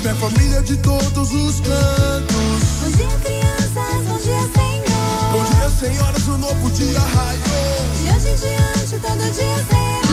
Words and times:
Minha 0.00 0.14
família 0.14 0.62
de 0.62 0.76
todos 0.78 1.32
os 1.32 1.60
cantos. 1.60 2.62
Bom 2.80 2.90
dia, 2.96 3.18
crianças, 3.24 4.06
bom 4.06 4.18
dia, 4.18 4.40
Senhor. 4.54 4.86
Bom 5.32 5.44
dia, 5.44 5.70
senhoras, 5.70 6.28
o 6.28 6.38
novo 6.38 6.70
dia 6.70 6.98
raiou. 6.98 7.40
De 8.02 8.16
hoje 8.16 8.28
em 8.28 8.36
diante, 8.36 8.98
todo 9.00 9.32
dia 9.32 9.64
será 9.68 10.05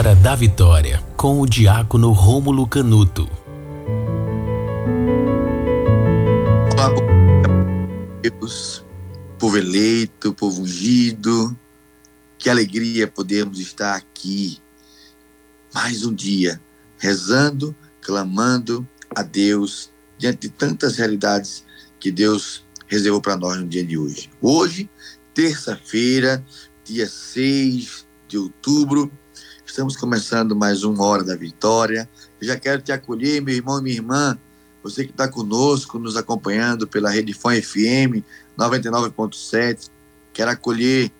Hora 0.00 0.14
da 0.14 0.34
Vitória. 0.34 1.04
Com 1.14 1.42
o 1.42 1.46
diácono 1.46 2.10
Rômulo 2.12 2.66
Canuto. 2.66 3.28
Olá, 6.72 6.88
Deus, 8.22 8.82
povo 9.38 9.58
eleito, 9.58 10.32
povo 10.32 10.62
ungido. 10.62 11.54
Que 12.38 12.48
alegria 12.48 13.06
podermos 13.08 13.58
estar 13.60 13.94
aqui 13.94 14.58
mais 15.74 16.02
um 16.02 16.14
dia, 16.14 16.58
rezando, 16.96 17.76
clamando 18.00 18.88
a 19.14 19.22
Deus 19.22 19.92
diante 20.16 20.48
de 20.48 20.48
tantas 20.48 20.96
realidades 20.96 21.62
que 21.98 22.10
Deus 22.10 22.64
reservou 22.86 23.20
para 23.20 23.36
nós 23.36 23.58
no 23.58 23.68
dia 23.68 23.84
de 23.84 23.98
hoje. 23.98 24.30
Hoje, 24.40 24.88
terça-feira, 25.34 26.42
dia 26.84 27.06
6 27.06 28.06
de 28.26 28.38
outubro, 28.38 29.12
estamos 29.70 29.96
começando 29.96 30.56
mais 30.56 30.82
uma 30.82 31.04
Hora 31.04 31.22
da 31.22 31.36
Vitória. 31.36 32.10
Eu 32.40 32.46
já 32.48 32.56
quero 32.56 32.82
te 32.82 32.90
acolher, 32.90 33.40
meu 33.40 33.54
irmão 33.54 33.78
e 33.78 33.82
minha 33.82 33.94
irmã, 33.94 34.36
você 34.82 35.04
que 35.04 35.12
está 35.12 35.28
conosco, 35.28 35.96
nos 35.96 36.16
acompanhando 36.16 36.88
pela 36.88 37.08
Rede 37.08 37.32
Fã 37.32 37.50
FM 37.54 38.24
99.7. 38.58 39.88
Quero 40.32 40.50
acolher 40.50 41.12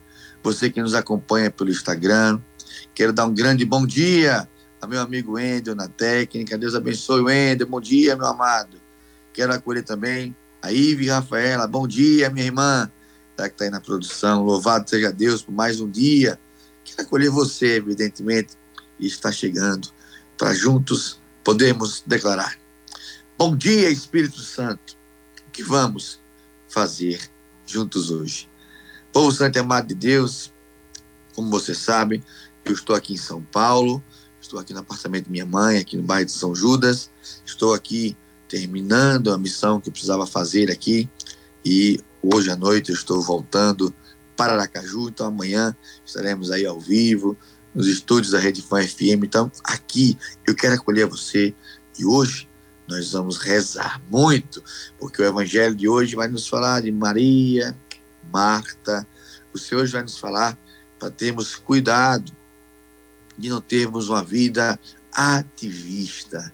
você 0.42 0.68
que 0.68 0.82
nos 0.82 0.94
acompanha 0.94 1.48
pelo 1.48 1.70
Instagram. 1.70 2.40
Quero 2.92 3.12
dar 3.12 3.26
um 3.26 3.32
grande 3.32 3.64
bom 3.64 3.86
dia 3.86 4.48
a 4.80 4.86
meu 4.86 5.00
amigo 5.00 5.34
Wendel 5.34 5.76
na 5.76 5.86
técnica. 5.86 6.58
Deus 6.58 6.74
abençoe, 6.74 7.22
Wendel. 7.22 7.68
Bom 7.68 7.80
dia, 7.80 8.16
meu 8.16 8.26
amado. 8.26 8.80
Quero 9.32 9.54
acolher 9.54 9.84
também 9.84 10.34
a 10.60 10.72
Ive 10.72 11.08
Rafaela. 11.08 11.68
Bom 11.68 11.86
dia, 11.86 12.28
minha 12.30 12.46
irmã. 12.46 12.90
Tá 13.36 13.48
que 13.48 13.54
está 13.54 13.64
aí 13.66 13.70
na 13.70 13.80
produção. 13.80 14.42
Louvado 14.42 14.90
seja 14.90 15.12
Deus 15.12 15.40
por 15.40 15.52
mais 15.52 15.80
um 15.80 15.88
dia. 15.88 16.36
Quero 16.90 17.02
acolher 17.02 17.30
você, 17.30 17.76
evidentemente, 17.76 18.54
e 18.98 19.06
está 19.06 19.30
chegando 19.30 19.88
para 20.36 20.52
juntos 20.52 21.20
podermos 21.44 22.02
declarar. 22.04 22.58
Bom 23.38 23.56
dia, 23.56 23.88
Espírito 23.90 24.40
Santo. 24.40 24.96
O 25.46 25.50
que 25.50 25.62
vamos 25.62 26.20
fazer 26.68 27.20
juntos 27.64 28.10
hoje? 28.10 28.48
Povo 29.12 29.30
Santo 29.30 29.58
amado 29.58 29.86
de 29.88 29.94
Deus, 29.94 30.52
como 31.34 31.50
vocês 31.50 31.78
sabem, 31.78 32.22
Eu 32.64 32.74
estou 32.74 32.94
aqui 32.94 33.14
em 33.14 33.16
São 33.16 33.40
Paulo, 33.40 34.04
estou 34.40 34.58
aqui 34.58 34.74
no 34.74 34.80
apartamento 34.80 35.24
da 35.26 35.30
minha 35.30 35.46
mãe, 35.46 35.78
aqui 35.78 35.96
no 35.96 36.02
bairro 36.02 36.26
de 36.26 36.32
São 36.32 36.54
Judas. 36.54 37.10
Estou 37.44 37.72
aqui 37.72 38.16
terminando 38.48 39.32
a 39.32 39.38
missão 39.38 39.80
que 39.80 39.88
eu 39.88 39.92
precisava 39.92 40.26
fazer 40.26 40.70
aqui 40.70 41.08
e 41.64 42.00
hoje 42.22 42.50
à 42.50 42.56
noite 42.56 42.90
eu 42.90 42.94
estou 42.94 43.22
voltando 43.22 43.94
para 44.40 44.54
Aracaju, 44.54 45.10
então 45.10 45.26
amanhã 45.26 45.76
estaremos 46.02 46.50
aí 46.50 46.64
ao 46.64 46.80
vivo 46.80 47.36
nos 47.74 47.86
estúdios 47.86 48.32
da 48.32 48.38
Rede 48.38 48.62
Fã 48.62 48.82
FM. 48.82 49.24
Então 49.24 49.52
aqui 49.62 50.16
eu 50.46 50.54
quero 50.54 50.76
acolher 50.76 51.04
você 51.04 51.54
e 51.98 52.06
hoje 52.06 52.48
nós 52.88 53.12
vamos 53.12 53.36
rezar 53.36 54.00
muito, 54.10 54.64
porque 54.98 55.20
o 55.20 55.26
evangelho 55.26 55.74
de 55.74 55.86
hoje 55.86 56.16
vai 56.16 56.26
nos 56.26 56.48
falar 56.48 56.80
de 56.80 56.90
Maria, 56.90 57.76
Marta. 58.32 59.06
O 59.52 59.58
Senhor 59.58 59.86
vai 59.88 60.00
nos 60.00 60.16
falar 60.16 60.58
para 60.98 61.10
termos 61.10 61.54
cuidado 61.56 62.32
de 63.36 63.50
não 63.50 63.60
termos 63.60 64.08
uma 64.08 64.24
vida 64.24 64.80
ativista. 65.12 66.50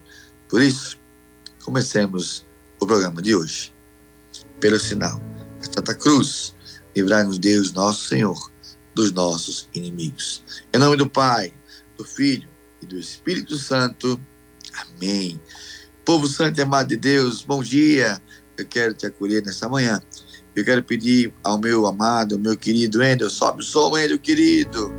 Por 0.49 0.61
isso, 0.61 0.99
comecemos 1.63 2.45
o 2.81 2.85
programa 2.85 3.21
de 3.21 3.33
hoje. 3.33 3.73
Pelo 4.59 4.77
sinal 4.77 5.21
da 5.61 5.71
Santa 5.71 5.95
Cruz, 5.95 6.56
livrai-nos 6.97 7.37
Deus, 7.37 7.71
nosso 7.73 8.07
Senhor, 8.07 8.51
dos 8.95 9.11
nossos 9.11 9.69
inimigos. 9.71 10.43
Em 10.73 10.79
nome 10.79 10.97
do 10.97 11.07
Pai, 11.07 11.53
do 11.95 12.03
Filho 12.03 12.49
e 12.81 12.87
do 12.87 12.97
Espírito 12.97 13.55
Santo. 13.55 14.19
Amém. 14.73 15.39
Povo 16.03 16.27
santo 16.27 16.57
e 16.57 16.63
amado 16.63 16.87
de 16.87 16.97
Deus, 16.97 17.43
bom 17.43 17.61
dia. 17.61 18.19
Eu 18.57 18.65
quero 18.65 18.95
te 18.95 19.05
acolher 19.05 19.45
nessa 19.45 19.69
manhã. 19.69 20.01
Eu 20.55 20.65
quero 20.65 20.83
pedir 20.83 21.31
ao 21.43 21.59
meu 21.59 21.85
amado, 21.85 22.33
ao 22.33 22.41
meu 22.41 22.57
querido 22.57 23.03
Endel, 23.03 23.29
sobe 23.29 23.61
o 23.61 23.63
som, 23.63 23.95
Endel, 23.95 24.17
querido. 24.17 24.91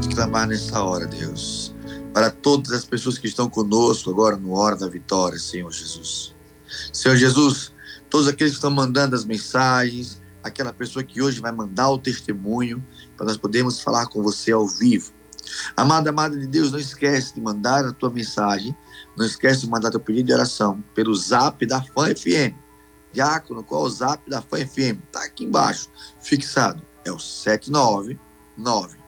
Te 0.00 0.08
clamar 0.08 0.48
nessa 0.48 0.82
hora, 0.82 1.06
Deus, 1.06 1.74
para 2.14 2.30
todas 2.30 2.72
as 2.72 2.86
pessoas 2.86 3.18
que 3.18 3.26
estão 3.26 3.50
conosco 3.50 4.08
agora 4.08 4.34
no 4.34 4.52
Hora 4.52 4.74
da 4.74 4.88
Vitória, 4.88 5.38
Senhor 5.38 5.70
Jesus. 5.70 6.34
Senhor 6.90 7.16
Jesus, 7.16 7.72
todos 8.08 8.26
aqueles 8.26 8.52
que 8.52 8.56
estão 8.56 8.70
mandando 8.70 9.14
as 9.14 9.26
mensagens, 9.26 10.20
aquela 10.42 10.72
pessoa 10.72 11.04
que 11.04 11.20
hoje 11.20 11.38
vai 11.38 11.52
mandar 11.52 11.90
o 11.90 11.98
testemunho 11.98 12.82
para 13.14 13.26
nós 13.26 13.36
podermos 13.36 13.80
falar 13.82 14.06
com 14.06 14.22
você 14.22 14.52
ao 14.52 14.66
vivo. 14.66 15.12
Amada, 15.76 16.08
amada 16.08 16.38
de 16.38 16.46
Deus, 16.46 16.72
não 16.72 16.78
esquece 16.78 17.34
de 17.34 17.40
mandar 17.40 17.84
a 17.84 17.92
tua 17.92 18.10
mensagem, 18.10 18.74
não 19.16 19.26
esquece 19.26 19.62
de 19.62 19.68
mandar 19.68 19.90
teu 19.90 20.00
pedido 20.00 20.28
de 20.28 20.32
oração 20.32 20.82
pelo 20.94 21.14
zap 21.14 21.64
da 21.66 21.82
Fã 21.82 22.06
FM. 22.14 22.56
Diácono, 23.12 23.62
qual 23.62 23.84
é 23.84 23.86
o 23.86 23.90
zap 23.90 24.30
da 24.30 24.40
Fã 24.40 24.56
FM? 24.64 25.04
Está 25.06 25.24
aqui 25.24 25.44
embaixo, 25.44 25.90
fixado. 26.20 26.82
É 27.04 27.12
o 27.12 27.18
799 27.18 28.99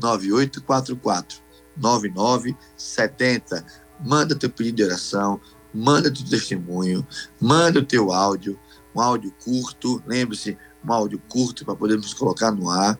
9844 0.00 1.42
9970. 1.76 3.64
Manda 4.04 4.34
teu 4.34 4.50
pedido 4.50 4.76
de 4.76 4.84
oração, 4.84 5.40
manda 5.72 6.10
teu 6.10 6.24
testemunho, 6.24 7.06
manda 7.40 7.80
o 7.80 7.84
teu 7.84 8.12
áudio, 8.12 8.58
um 8.94 9.00
áudio 9.00 9.32
curto, 9.42 10.02
lembre-se, 10.06 10.56
um 10.84 10.92
áudio 10.92 11.20
curto 11.28 11.64
para 11.64 11.76
podermos 11.76 12.14
colocar 12.14 12.50
no 12.50 12.70
ar. 12.70 12.98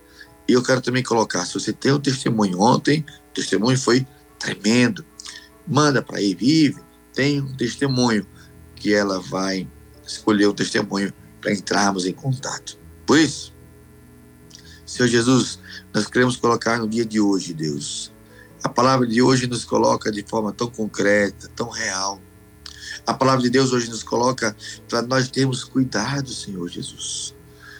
E 0.49 0.53
eu 0.53 0.63
quero 0.63 0.81
também 0.81 1.03
colocar, 1.03 1.45
se 1.45 1.55
você 1.55 1.73
tem 1.73 1.93
um 1.93 2.01
testemunho 2.01 2.61
ontem, 2.61 3.05
o 3.31 3.35
testemunho 3.35 3.79
foi 3.79 4.07
tremendo. 4.39 5.05
Manda 5.67 6.03
para 6.03 6.19
a 6.19 6.21
Vive, 6.21 6.81
tem 7.13 7.41
um 7.41 7.57
testemunho 7.57 8.27
que 8.75 8.95
ela 8.95 9.21
vai 9.21 9.69
escolher 10.07 10.47
o 10.47 10.51
um 10.51 10.55
testemunho 10.55 11.13
para 11.41 11.53
entrarmos 11.53 12.07
em 12.07 12.13
contato. 12.13 12.79
Por 13.05 13.19
isso, 13.19 13.56
Senhor 14.87 15.09
Jesus, 15.09 15.59
nós 15.93 16.07
queremos 16.07 16.37
colocar 16.37 16.79
no 16.79 16.89
dia 16.89 17.05
de 17.05 17.21
hoje, 17.21 17.53
Deus. 17.53 18.13
A 18.63 18.69
palavra 18.69 19.05
de 19.05 19.21
hoje 19.21 19.49
nos 19.49 19.65
coloca 19.65 20.13
de 20.13 20.23
forma 20.23 20.53
tão 20.53 20.71
concreta, 20.71 21.51
tão 21.57 21.69
real. 21.69 22.23
A 23.05 23.13
palavra 23.13 23.43
de 23.43 23.51
Deus 23.51 23.73
hoje 23.73 23.91
nos 23.91 24.05
coloca 24.05 24.57
para 24.89 25.03
nós 25.03 25.29
termos 25.29 25.65
cuidado, 25.65 26.31
Senhor 26.31 26.69
Jesus. 26.69 27.35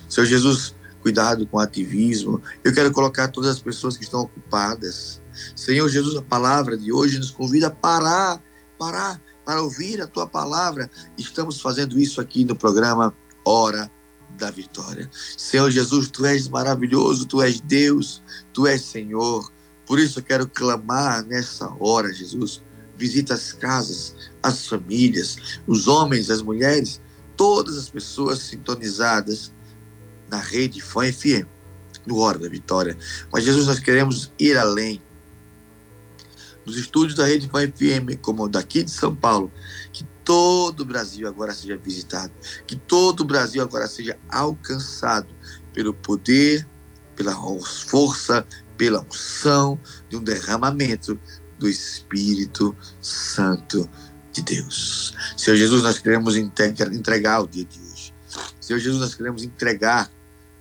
Senhor 0.09 0.27
Jesus, 0.27 0.75
cuidado 1.01 1.47
com 1.47 1.59
o 1.59 1.61
ativismo. 1.61 2.43
Eu 2.65 2.75
quero 2.75 2.91
colocar 2.91 3.29
todas 3.29 3.51
as 3.51 3.61
pessoas 3.61 3.97
que 3.97 4.03
estão 4.03 4.23
ocupadas. 4.23 5.23
Senhor 5.55 5.89
Jesus, 5.89 6.17
a 6.17 6.23
palavra 6.23 6.77
de 6.77 6.93
hoje 6.93 7.19
nos 7.19 7.31
convida 7.31 7.69
a 7.69 7.71
parar, 7.71 8.43
parar, 8.77 9.23
para 9.45 9.63
ouvir 9.63 10.03
a 10.03 10.09
tua 10.09 10.27
palavra. 10.27 10.91
Estamos 11.17 11.61
fazendo 11.61 12.01
isso 12.01 12.21
aqui 12.21 12.45
no 12.45 12.57
programa 12.57 13.15
Hora 13.45 13.89
da 14.31 14.51
Vitória. 14.51 15.11
Senhor 15.37 15.71
Jesus, 15.71 16.11
tu 16.11 16.25
és 16.27 16.49
maravilhoso, 16.49 17.27
tu 17.27 17.43
és 17.43 17.61
Deus, 17.61 18.23
tu 18.53 18.67
és 18.67 18.83
Senhor. 18.83 19.51
Por 19.87 19.99
isso 19.99 20.19
eu 20.19 20.23
quero 20.23 20.49
clamar 20.49 21.25
nessa 21.25 21.73
hora, 21.79 22.13
Jesus. 22.13 22.63
Visita 22.97 23.35
as 23.35 23.53
casas, 23.53 24.15
as 24.43 24.67
famílias, 24.67 25.61
os 25.67 25.87
homens, 25.87 26.31
as 26.31 26.43
mulheres, 26.43 27.01
todas 27.37 27.77
as 27.77 27.89
pessoas 27.89 28.39
sintonizadas 28.39 29.53
na 30.31 30.41
rede 30.41 30.81
Fã 30.81 31.11
FM, 31.13 31.47
no 32.07 32.19
Hora 32.19 32.39
da 32.39 32.49
Vitória. 32.49 32.97
Mas, 33.33 33.45
Jesus, 33.45 33.67
nós 33.67 33.79
queremos 33.79 34.33
ir 34.39 34.57
além. 34.57 35.03
Nos 36.65 36.77
estúdios 36.77 37.15
da 37.15 37.27
rede 37.27 37.49
Fã 37.49 37.61
FM, 37.61 38.19
como 38.21 38.49
daqui 38.49 38.83
de 38.83 38.91
São 38.91 39.15
Paulo, 39.15 39.53
que 39.93 40.05
todo 40.27 40.81
o 40.81 40.85
Brasil 40.85 41.29
agora 41.29 41.55
seja 41.55 41.77
visitado, 41.77 42.33
que 42.67 42.75
todo 42.75 43.21
o 43.21 43.25
Brasil 43.25 43.63
agora 43.63 43.87
seja 43.87 44.19
alcançado 44.29 45.29
pelo 45.73 45.95
poder, 45.95 46.69
pela 47.15 47.33
força, 47.63 48.45
pela 48.77 49.01
unção 49.03 49.81
de 50.09 50.17
um 50.17 50.23
derramamento 50.23 51.19
do 51.59 51.69
Espírito 51.69 52.77
Santo 53.01 53.89
de 54.33 54.43
Deus. 54.43 55.15
Senhor 55.37 55.57
Jesus, 55.57 55.83
nós 55.83 56.01
queremos 56.01 56.37
entregar 56.37 57.41
o 57.41 57.47
dia 57.47 57.65
de 57.65 57.81
hoje. 57.81 58.13
Senhor 58.61 58.81
Jesus, 58.81 59.01
nós 59.01 59.15
queremos 59.15 59.45
entregar 59.45 60.11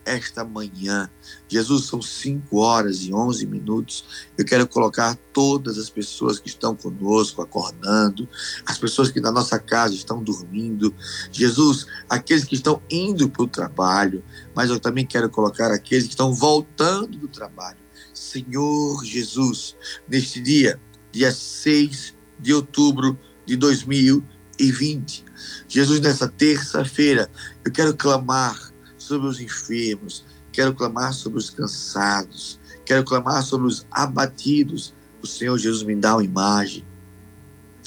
esta 0.05 0.45
manhã. 0.45 1.09
Jesus, 1.47 1.85
são 1.85 2.01
5 2.01 2.57
horas 2.57 3.01
e 3.03 3.13
11 3.13 3.45
minutos. 3.45 4.27
Eu 4.37 4.43
quero 4.43 4.67
colocar 4.67 5.15
todas 5.31 5.77
as 5.77 5.89
pessoas 5.89 6.39
que 6.39 6.47
estão 6.47 6.75
conosco, 6.75 7.41
acordando, 7.41 8.27
as 8.65 8.77
pessoas 8.77 9.11
que 9.11 9.19
na 9.19 9.31
nossa 9.31 9.59
casa 9.59 9.93
estão 9.93 10.23
dormindo. 10.23 10.93
Jesus, 11.31 11.85
aqueles 12.09 12.43
que 12.43 12.55
estão 12.55 12.81
indo 12.89 13.29
para 13.29 13.43
o 13.43 13.47
trabalho, 13.47 14.23
mas 14.55 14.69
eu 14.69 14.79
também 14.79 15.05
quero 15.05 15.29
colocar 15.29 15.71
aqueles 15.71 16.05
que 16.05 16.11
estão 16.11 16.33
voltando 16.33 17.17
do 17.17 17.27
trabalho. 17.27 17.77
Senhor 18.13 19.03
Jesus, 19.03 19.75
neste 20.07 20.41
dia, 20.41 20.79
dia 21.11 21.31
6 21.31 22.15
de 22.39 22.53
outubro 22.53 23.19
de 23.45 23.55
2020. 23.55 25.25
Jesus, 25.67 25.99
nessa 25.99 26.27
terça-feira, 26.27 27.29
eu 27.63 27.71
quero 27.71 27.95
clamar 27.95 28.73
sobre 28.97 29.27
os 29.27 29.39
enfermos, 29.39 30.25
quero 30.55 30.73
clamar 30.73 31.13
sobre 31.13 31.37
os 31.37 31.49
cansados, 31.49 32.59
quero 32.85 33.03
clamar 33.03 33.43
sobre 33.43 33.67
os 33.67 33.85
abatidos. 33.91 34.95
O 35.21 35.27
Senhor 35.27 35.57
Jesus 35.57 35.83
me 35.83 35.95
dá 35.95 36.15
uma 36.15 36.23
imagem 36.23 36.85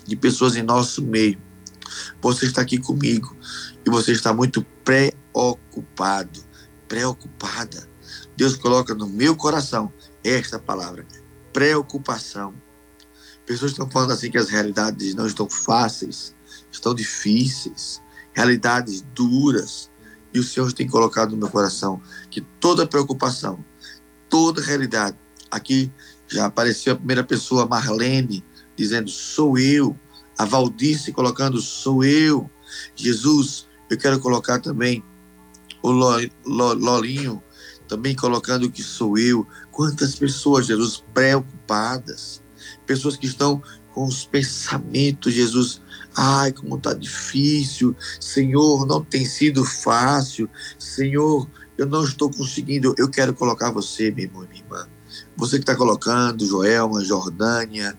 de 0.06 0.14
pessoas 0.14 0.54
em 0.54 0.62
nosso 0.62 1.02
meio. 1.02 1.40
Você 2.20 2.44
está 2.44 2.60
aqui 2.60 2.78
comigo 2.78 3.34
e 3.86 3.88
você 3.88 4.12
está 4.12 4.34
muito 4.34 4.64
preocupado, 4.84 6.40
preocupada. 6.86 7.88
Deus 8.36 8.54
coloca 8.56 8.94
no 8.94 9.08
meu 9.08 9.34
coração 9.34 9.90
esta 10.22 10.58
palavra: 10.58 11.06
preocupação. 11.52 12.54
Pessoas 13.46 13.70
estão 13.70 13.90
falando 13.90 14.12
assim 14.12 14.30
que 14.30 14.36
as 14.36 14.50
realidades 14.50 15.14
não 15.14 15.26
estão 15.26 15.48
fáceis, 15.48 16.36
estão 16.70 16.94
difíceis, 16.94 18.02
realidades 18.34 19.00
duras. 19.14 19.90
O 20.38 20.44
Senhor 20.44 20.72
tem 20.72 20.86
colocado 20.86 21.32
no 21.32 21.36
meu 21.36 21.48
coração 21.48 22.00
que 22.30 22.40
toda 22.40 22.86
preocupação, 22.86 23.64
toda 24.28 24.62
realidade, 24.62 25.16
aqui 25.50 25.92
já 26.28 26.46
apareceu 26.46 26.92
a 26.92 26.96
primeira 26.96 27.24
pessoa, 27.24 27.66
Marlene, 27.66 28.44
dizendo: 28.76 29.10
sou 29.10 29.58
eu. 29.58 29.98
A 30.36 30.44
Valdice 30.44 31.12
colocando: 31.12 31.60
sou 31.60 32.04
eu. 32.04 32.50
Jesus, 32.94 33.66
eu 33.90 33.96
quero 33.96 34.20
colocar 34.20 34.60
também 34.60 35.02
o 35.82 35.90
Lolinho, 35.90 37.42
também 37.88 38.14
colocando 38.14 38.70
que 38.70 38.82
sou 38.82 39.16
eu. 39.16 39.46
Quantas 39.70 40.14
pessoas, 40.14 40.66
Jesus, 40.66 41.02
preocupadas, 41.14 42.42
pessoas 42.86 43.16
que 43.16 43.26
estão 43.26 43.62
com 43.92 44.06
os 44.06 44.24
pensamentos, 44.24 45.32
Jesus, 45.32 45.80
Ai, 46.20 46.50
como 46.50 46.74
está 46.74 46.94
difícil. 46.94 47.94
Senhor, 48.20 48.84
não 48.84 49.04
tem 49.04 49.24
sido 49.24 49.64
fácil. 49.64 50.50
Senhor, 50.76 51.48
eu 51.76 51.86
não 51.86 52.02
estou 52.02 52.28
conseguindo. 52.28 52.92
Eu 52.98 53.08
quero 53.08 53.32
colocar 53.32 53.70
você, 53.70 54.10
meu 54.10 54.24
irmão 54.24 54.42
e 54.42 54.48
minha 54.48 54.64
irmã. 54.64 54.88
Você 55.36 55.58
que 55.58 55.62
está 55.62 55.76
colocando, 55.76 56.44
Joelma, 56.44 57.04
Jordânia, 57.04 57.96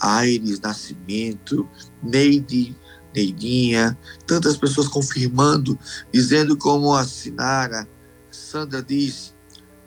Aires, 0.00 0.60
Nascimento, 0.60 1.68
Neide, 2.02 2.74
Neidinha, 3.14 3.98
tantas 4.26 4.56
pessoas 4.56 4.88
confirmando, 4.88 5.78
dizendo 6.10 6.56
como 6.56 6.94
a 6.94 7.04
Sinara, 7.04 7.86
Sandra 8.30 8.82
diz, 8.82 9.34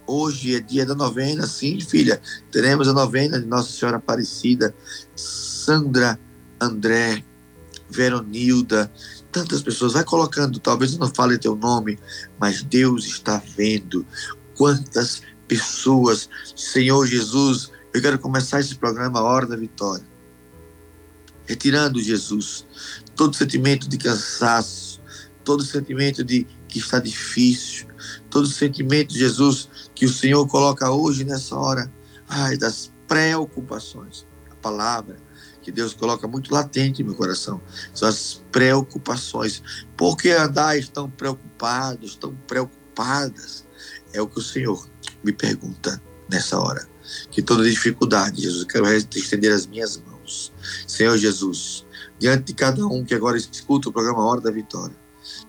hoje 0.05 0.55
é 0.55 0.59
dia 0.59 0.85
da 0.85 0.93
novena, 0.93 1.47
sim, 1.47 1.79
filha, 1.79 2.21
teremos 2.51 2.87
a 2.87 2.93
novena 2.93 3.39
de 3.39 3.47
Nossa 3.47 3.71
Senhora 3.71 3.97
Aparecida, 3.97 4.75
Sandra, 5.15 6.19
André, 6.59 7.23
Veronilda, 7.91 8.91
tantas 9.31 9.61
pessoas, 9.61 9.93
vai 9.93 10.03
colocando, 10.03 10.59
talvez 10.59 10.93
eu 10.93 10.99
não 10.99 11.13
fale 11.13 11.37
teu 11.37 11.55
nome, 11.55 11.99
mas 12.39 12.63
Deus 12.63 13.05
está 13.05 13.41
vendo 13.55 14.05
quantas 14.55 15.21
pessoas, 15.47 16.29
Senhor 16.55 17.05
Jesus, 17.05 17.71
eu 17.93 18.01
quero 18.01 18.17
começar 18.17 18.59
esse 18.59 18.75
programa 18.75 19.19
a 19.19 19.23
hora 19.23 19.45
da 19.45 19.55
vitória, 19.55 20.05
retirando 21.45 22.01
Jesus 22.01 22.65
todo 23.15 23.35
sentimento 23.35 23.87
de 23.89 23.97
cansaço, 23.97 25.01
todo 25.43 25.63
sentimento 25.63 26.23
de 26.23 26.47
que 26.67 26.79
está 26.79 26.99
difícil, 26.99 27.87
todo 28.29 28.47
sentimento, 28.47 29.13
Jesus, 29.13 29.69
que 29.93 30.05
o 30.05 30.13
Senhor 30.13 30.47
coloca 30.47 30.89
hoje 30.89 31.23
nessa 31.23 31.55
hora, 31.55 31.91
ai, 32.27 32.57
das 32.57 32.91
preocupações. 33.07 34.25
A 34.49 34.55
palavra 34.55 35.17
que 35.61 35.71
Deus 35.71 35.93
coloca 35.93 36.27
muito 36.27 36.53
latente 36.53 37.01
em 37.01 37.05
meu 37.05 37.15
coração 37.15 37.61
são 37.93 38.07
as 38.07 38.41
preocupações. 38.51 39.61
Por 39.95 40.17
que 40.17 40.29
andais 40.31 40.89
tão 40.89 41.09
preocupados, 41.09 42.15
tão 42.15 42.35
preocupadas? 42.47 43.65
É 44.13 44.21
o 44.21 44.27
que 44.27 44.39
o 44.39 44.43
Senhor 44.43 44.89
me 45.23 45.31
pergunta 45.31 46.01
nessa 46.29 46.59
hora. 46.59 46.87
Que 47.29 47.41
toda 47.41 47.69
dificuldade, 47.69 48.41
Jesus, 48.41 48.61
eu 48.61 48.67
quero 48.67 48.87
estender 48.93 49.51
as 49.51 49.65
minhas 49.65 49.97
mãos. 49.97 50.53
Senhor 50.87 51.17
Jesus, 51.17 51.85
diante 52.17 52.45
de 52.45 52.53
cada 52.53 52.85
um 52.85 53.03
que 53.03 53.13
agora 53.13 53.37
escuta 53.37 53.89
o 53.89 53.93
programa 53.93 54.23
Hora 54.23 54.41
da 54.41 54.51
Vitória, 54.51 54.95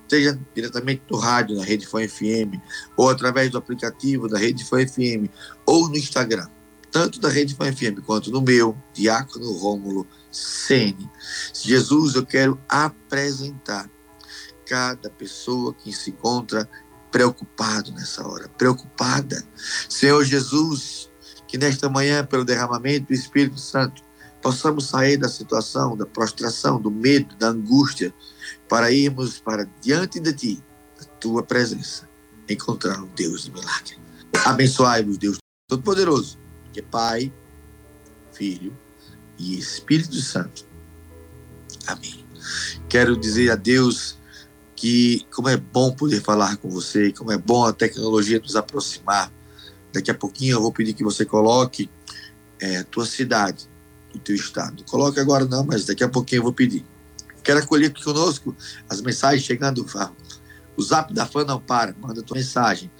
seja 0.08 0.38
diretamente 0.54 1.02
no 1.10 1.18
rádio, 1.18 1.56
na 1.56 1.64
Rede 1.64 1.86
Fã 1.86 2.06
FM, 2.06 2.60
ou 2.96 3.08
através 3.08 3.50
do 3.50 3.58
aplicativo 3.58 4.28
da 4.28 4.38
Rede 4.38 4.64
Fã 4.64 4.86
FM, 4.86 5.30
ou 5.64 5.88
no 5.88 5.96
Instagram, 5.96 6.48
tanto 6.92 7.18
da 7.18 7.30
Rede 7.30 7.54
Fã 7.54 7.72
FM 7.72 8.04
quanto 8.04 8.30
no 8.30 8.42
meu, 8.42 8.76
Diácono 8.92 9.50
Rômulo 9.52 10.06
Sene. 10.30 11.10
Jesus, 11.54 12.14
eu 12.14 12.24
quero 12.24 12.60
apresentar 12.68 13.90
cada 14.66 15.08
pessoa 15.08 15.72
que 15.72 15.90
se 15.90 16.10
encontra 16.10 16.68
preocupado 17.10 17.92
nessa 17.92 18.26
hora, 18.26 18.46
preocupada. 18.46 19.42
Senhor 19.88 20.22
Jesus, 20.22 21.10
que 21.48 21.56
nesta 21.56 21.88
manhã, 21.88 22.24
pelo 22.24 22.44
derramamento 22.44 23.06
do 23.06 23.14
Espírito 23.14 23.58
Santo, 23.58 24.02
possamos 24.42 24.86
sair 24.88 25.16
da 25.16 25.28
situação, 25.28 25.96
da 25.96 26.04
prostração, 26.04 26.80
do 26.80 26.90
medo, 26.90 27.34
da 27.36 27.48
angústia, 27.48 28.14
para 28.68 28.90
irmos 28.90 29.40
para 29.40 29.68
diante 29.80 30.20
de 30.20 30.32
Ti, 30.34 30.64
da 30.98 31.04
Tua 31.04 31.42
presença, 31.42 32.08
encontrar 32.48 33.02
o 33.02 33.06
Deus 33.06 33.44
de 33.44 33.50
milagre. 33.50 33.98
Abençoai-vos, 34.44 35.16
Deus 35.16 35.38
Todo-Poderoso, 35.68 36.41
que 36.72 36.80
é 36.80 36.82
Pai, 36.82 37.32
Filho 38.32 38.76
e 39.38 39.58
Espírito 39.58 40.16
Santo. 40.16 40.66
Amém. 41.86 42.24
Quero 42.88 43.16
dizer 43.16 43.50
a 43.50 43.56
Deus 43.56 44.18
que 44.74 45.26
como 45.34 45.48
é 45.48 45.56
bom 45.56 45.92
poder 45.92 46.20
falar 46.20 46.56
com 46.56 46.68
você, 46.68 47.12
como 47.12 47.30
é 47.30 47.38
bom 47.38 47.64
a 47.64 47.72
tecnologia 47.72 48.40
nos 48.40 48.56
aproximar. 48.56 49.32
Daqui 49.92 50.10
a 50.10 50.14
pouquinho 50.14 50.56
eu 50.56 50.62
vou 50.62 50.72
pedir 50.72 50.94
que 50.94 51.04
você 51.04 51.24
coloque 51.24 51.90
é, 52.60 52.78
a 52.78 52.84
tua 52.84 53.06
cidade, 53.06 53.68
do 54.12 54.18
teu 54.18 54.34
estado. 54.34 54.84
Coloque 54.84 55.18
agora 55.18 55.44
não, 55.44 55.64
mas 55.64 55.84
daqui 55.84 56.04
a 56.04 56.08
pouquinho 56.08 56.40
eu 56.40 56.44
vou 56.44 56.52
pedir. 56.52 56.84
Quero 57.42 57.58
acolher 57.58 57.86
aqui 57.86 58.04
conosco 58.04 58.54
as 58.88 59.00
mensagens 59.00 59.42
chegando. 59.42 59.84
O 60.76 60.82
zap 60.82 61.12
da 61.12 61.26
fã 61.26 61.44
não 61.44 61.60
para, 61.60 61.94
manda 62.00 62.22
tua 62.22 62.36
mensagem. 62.36 62.90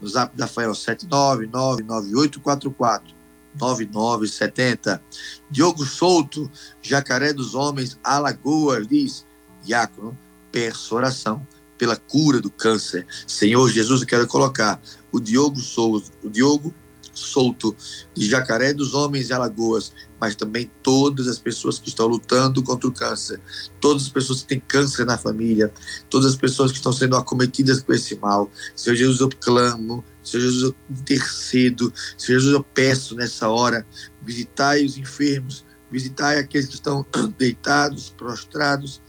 O 0.00 0.08
zap 0.08 0.36
da 0.36 0.46
fã 0.46 0.62
é 0.62 0.68
o 0.68 0.72
7999844 0.72 3.18
9970. 3.58 5.02
Diogo 5.50 5.84
Souto, 5.84 6.50
Jacaré 6.80 7.32
dos 7.32 7.54
Homens, 7.54 7.98
Alagoa, 8.02 8.84
diz, 8.84 9.26
Diácono, 9.62 10.16
peço 10.52 10.94
oração 10.94 11.46
pela 11.76 11.96
cura 11.96 12.40
do 12.40 12.50
câncer. 12.50 13.06
Senhor 13.26 13.68
Jesus, 13.70 14.02
eu 14.02 14.06
quero 14.06 14.26
colocar 14.26 14.80
o 15.10 15.18
Diogo 15.18 15.58
Souto, 15.58 16.10
o 16.22 16.30
Diogo 16.30 16.74
Souto, 17.12 17.76
de 18.14 18.28
Jacaré 18.28 18.72
dos 18.72 18.94
Homens 18.94 19.30
e 19.30 19.32
Alagoas, 19.32 19.92
mas 20.20 20.36
também 20.36 20.70
todas 20.82 21.26
as 21.26 21.38
pessoas 21.38 21.78
que 21.78 21.88
estão 21.88 22.06
lutando 22.06 22.62
contra 22.62 22.88
o 22.88 22.92
câncer, 22.92 23.40
todas 23.80 24.04
as 24.04 24.08
pessoas 24.08 24.42
que 24.42 24.48
têm 24.48 24.60
câncer 24.60 25.06
na 25.06 25.16
família, 25.16 25.72
todas 26.10 26.26
as 26.26 26.36
pessoas 26.36 26.70
que 26.70 26.76
estão 26.76 26.92
sendo 26.92 27.16
acometidas 27.16 27.80
com 27.80 27.92
esse 27.92 28.16
mal. 28.16 28.50
Senhor 28.76 28.96
Jesus, 28.96 29.20
eu 29.20 29.30
clamo, 29.40 30.04
Senhor 30.22 30.42
Jesus, 30.42 30.62
eu 30.62 30.74
intercedo, 30.90 31.92
Senhor 32.18 32.38
Jesus, 32.38 32.54
eu 32.54 32.62
peço 32.62 33.14
nessa 33.14 33.48
hora, 33.48 33.86
visitai 34.22 34.84
os 34.84 34.98
enfermos, 34.98 35.64
visitai 35.90 36.38
aqueles 36.38 36.66
que 36.66 36.74
estão 36.74 37.04
deitados, 37.38 38.10
prostrados, 38.10 39.00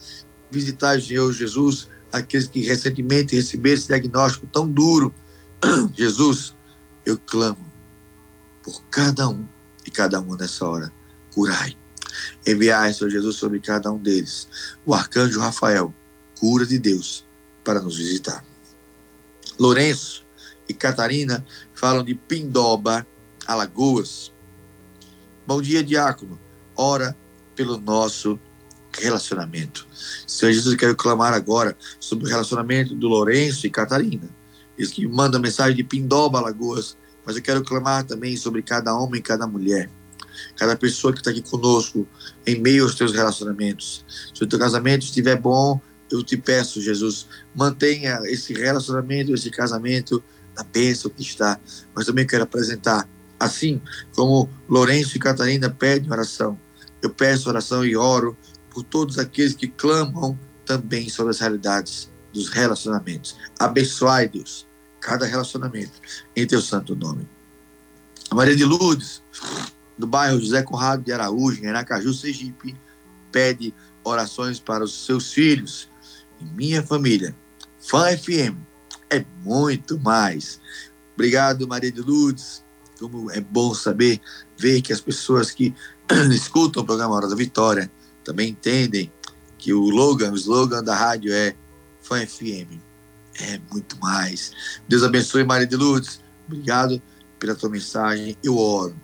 visitai, 0.50 1.02
Senhor 1.02 1.32
Jesus, 1.34 1.90
aqueles 2.12 2.48
que 2.48 2.62
recentemente 2.62 3.36
receberam 3.36 3.76
esse 3.76 3.88
diagnóstico 3.88 4.48
tão 4.48 4.68
duro. 4.68 5.14
Jesus, 5.94 6.56
eu 7.06 7.18
clamo 7.18 7.71
por 8.64 8.84
cada 8.90 9.28
um 9.30 9.46
e 9.86 9.92
cada 9.92 10.20
uma 10.20 10.38
nessa 10.38 10.68
hora. 10.68 10.92
Curai. 11.34 11.78
Enviai, 12.46 12.94
Senhor 12.94 13.10
Jesus, 13.10 13.36
sobre 13.36 13.60
cada 13.60 13.92
um 13.92 13.98
deles 13.98 14.48
o 14.86 14.94
arcanjo 14.94 15.40
Rafael, 15.40 15.94
cura 16.40 16.66
de 16.66 16.78
Deus, 16.78 17.26
para 17.64 17.82
nos 17.82 17.98
visitar. 17.98 18.44
Lourenço 19.60 20.26
e 20.68 20.74
Catarina 20.74 21.46
falam 21.74 22.04
de 22.04 22.16
Pindoba, 22.16 23.06
Alagoas. 23.46 24.32
Bom 25.46 25.62
dia, 25.62 25.84
diácono. 25.84 26.40
Ora 26.76 27.16
pelo 27.56 27.80
nosso 27.80 28.40
relacionamento. 28.94 29.88
Senhor 30.26 30.52
Jesus, 30.52 30.76
quero 30.76 30.96
clamar 30.96 31.34
agora 31.34 31.78
sobre 32.00 32.26
o 32.26 32.30
relacionamento 32.30 32.96
do 32.96 33.08
Lourenço 33.08 33.68
e 33.68 33.70
Catarina. 33.70 34.30
Eles 34.78 34.92
que 34.92 35.08
mandam 35.08 35.40
mensagem 35.40 35.76
de 35.76 35.84
Pindoba, 35.84 36.40
Alagoas, 36.40 36.98
mas 37.26 37.36
eu 37.36 37.42
quero 37.42 37.64
clamar 37.64 38.04
também 38.06 38.36
sobre 38.36 38.62
cada 38.62 38.94
homem 38.96 39.22
cada 39.22 39.46
mulher, 39.48 39.90
cada 40.56 40.76
pessoa 40.76 41.14
que 41.14 41.20
está 41.20 41.32
aqui 41.32 41.42
conosco, 41.42 42.08
em 42.46 42.60
meio 42.60 42.84
aos 42.84 42.96
teus 42.96 43.14
relacionamentos. 43.14 44.06
Se 44.34 44.44
o 44.44 44.48
teu 44.48 44.58
casamento 44.58 45.04
estiver 45.04 45.40
bom, 45.40 45.80
eu 46.12 46.24
te 46.24 46.36
peço, 46.36 46.82
Jesus, 46.82 47.28
mantenha 47.56 48.20
esse 48.26 48.54
relacionamento, 48.54 49.34
esse 49.34 49.50
casamento 49.50 50.24
na 50.56 50.64
bênção 50.64 51.10
que 51.10 51.22
está. 51.22 51.60
Mas 51.96 52.06
também 52.06 52.28
quero 52.28 52.44
apresentar, 52.44 53.08
assim 53.40 53.82
como 54.14 54.50
Lourenço 54.68 55.16
e 55.16 55.20
Catarina 55.20 55.70
pedem 55.70 56.12
oração, 56.12 56.60
eu 57.02 57.10
peço 57.10 57.50
oração 57.50 57.86
e 57.86 57.96
oro 57.96 58.38
por 58.70 58.84
todos 58.84 59.18
aqueles 59.18 59.54
que 59.54 59.68
clamam 59.68 60.38
também 60.66 61.10
sobre 61.10 61.32
as 61.32 61.40
realidades 61.40 62.12
dos 62.34 62.50
relacionamentos. 62.50 63.36
Abençoai, 63.60 64.28
Deus 64.28 64.71
cada 65.02 65.26
relacionamento 65.26 66.00
em 66.36 66.46
teu 66.46 66.62
santo 66.62 66.96
nome. 66.96 67.28
A 68.30 68.36
Maria 68.36 68.56
de 68.56 68.64
Lourdes, 68.64 69.22
do 69.98 70.08
bairro 70.08 70.40
José 70.40 70.62
Conrado 70.62 71.04
de 71.04 71.12
Araújo, 71.12 71.62
em 71.62 71.68
Aracaju, 71.68 72.14
Sergipe, 72.14 72.78
pede 73.32 73.74
orações 74.04 74.60
para 74.60 74.84
os 74.84 75.06
seus 75.06 75.34
filhos 75.34 75.90
e 76.40 76.46
minha 76.46 76.84
família. 76.84 77.36
Fã 77.80 78.16
FM 78.16 78.56
é 79.10 79.26
muito 79.44 80.00
mais. 80.00 80.62
Obrigado, 81.16 81.68
Maria 81.68 81.92
de 81.92 82.02
Lourdes. 82.02 82.64
Como 83.00 83.32
é 83.32 83.42
bom 83.42 83.74
saber, 83.74 84.22
ver 84.56 84.82
que 84.82 84.94
as 84.94 85.02
pessoas 85.02 85.50
que 85.50 85.74
escutam 86.32 86.84
o 86.84 86.86
programa 86.86 87.16
Hora 87.16 87.28
da 87.28 87.36
Vitória 87.36 87.92
também 88.24 88.50
entendem 88.50 89.12
que 89.58 89.74
o 89.74 89.90
slogan, 89.90 90.32
o 90.32 90.36
slogan 90.36 90.84
da 90.84 90.96
rádio 90.96 91.34
é 91.34 91.56
Fã 92.00 92.26
FM 92.26 92.91
é 93.40 93.60
muito 93.72 93.98
mais. 94.00 94.52
Deus 94.88 95.04
abençoe, 95.04 95.44
Maria 95.44 95.68
de 95.68 95.76
Lourdes. 95.76 96.22
Obrigado 96.48 97.02
pela 97.40 97.56
tua 97.56 97.70
mensagem. 97.70 98.38
Eu 98.44 98.58
oro 98.58 98.96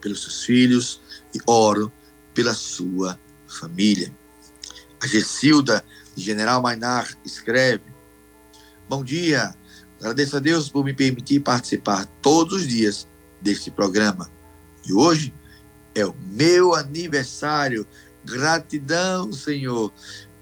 pelos 0.00 0.22
seus 0.22 0.44
filhos 0.44 1.00
e 1.34 1.38
oro 1.46 1.92
pela 2.34 2.54
sua 2.54 3.18
família. 3.46 4.12
A 5.02 5.06
Gessilda, 5.06 5.84
de 6.14 6.22
General 6.22 6.60
Mainar, 6.60 7.08
escreve: 7.24 7.84
Bom 8.88 9.04
dia, 9.04 9.54
agradeço 9.98 10.36
a 10.36 10.40
Deus 10.40 10.68
por 10.68 10.84
me 10.84 10.92
permitir 10.92 11.40
participar 11.40 12.06
todos 12.20 12.62
os 12.62 12.68
dias 12.68 13.06
deste 13.40 13.70
programa. 13.70 14.30
E 14.86 14.92
hoje 14.92 15.34
é 15.94 16.04
o 16.04 16.14
meu 16.30 16.74
aniversário. 16.74 17.86
Gratidão, 18.24 19.32
Senhor. 19.32 19.92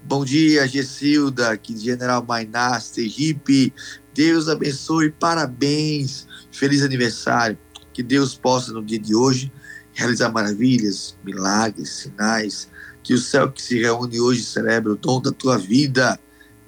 Bom 0.03 0.25
dia, 0.25 0.67
Gessilda, 0.67 1.51
aqui 1.51 1.73
de 1.73 1.85
General 1.85 2.25
Mainá, 2.25 2.79
Sergipe. 2.79 3.73
Deus 4.13 4.47
abençoe, 4.47 5.11
parabéns, 5.11 6.27
feliz 6.51 6.81
aniversário. 6.83 7.57
Que 7.93 8.01
Deus 8.01 8.35
possa, 8.35 8.71
no 8.71 8.83
dia 8.83 8.99
de 8.99 9.13
hoje, 9.13 9.51
realizar 9.93 10.31
maravilhas, 10.31 11.17
milagres, 11.23 11.89
sinais. 11.89 12.65
Que 12.65 12.79
que 13.09 13.15
o 13.15 13.17
céu 13.17 13.51
que 13.51 13.59
se 13.59 13.79
reúne 13.79 14.19
hoje 14.19 14.43
celebra 14.43 14.93
o 14.93 14.95
dom 14.95 15.19
da 15.19 15.31
tua 15.31 15.57
vida, 15.57 16.19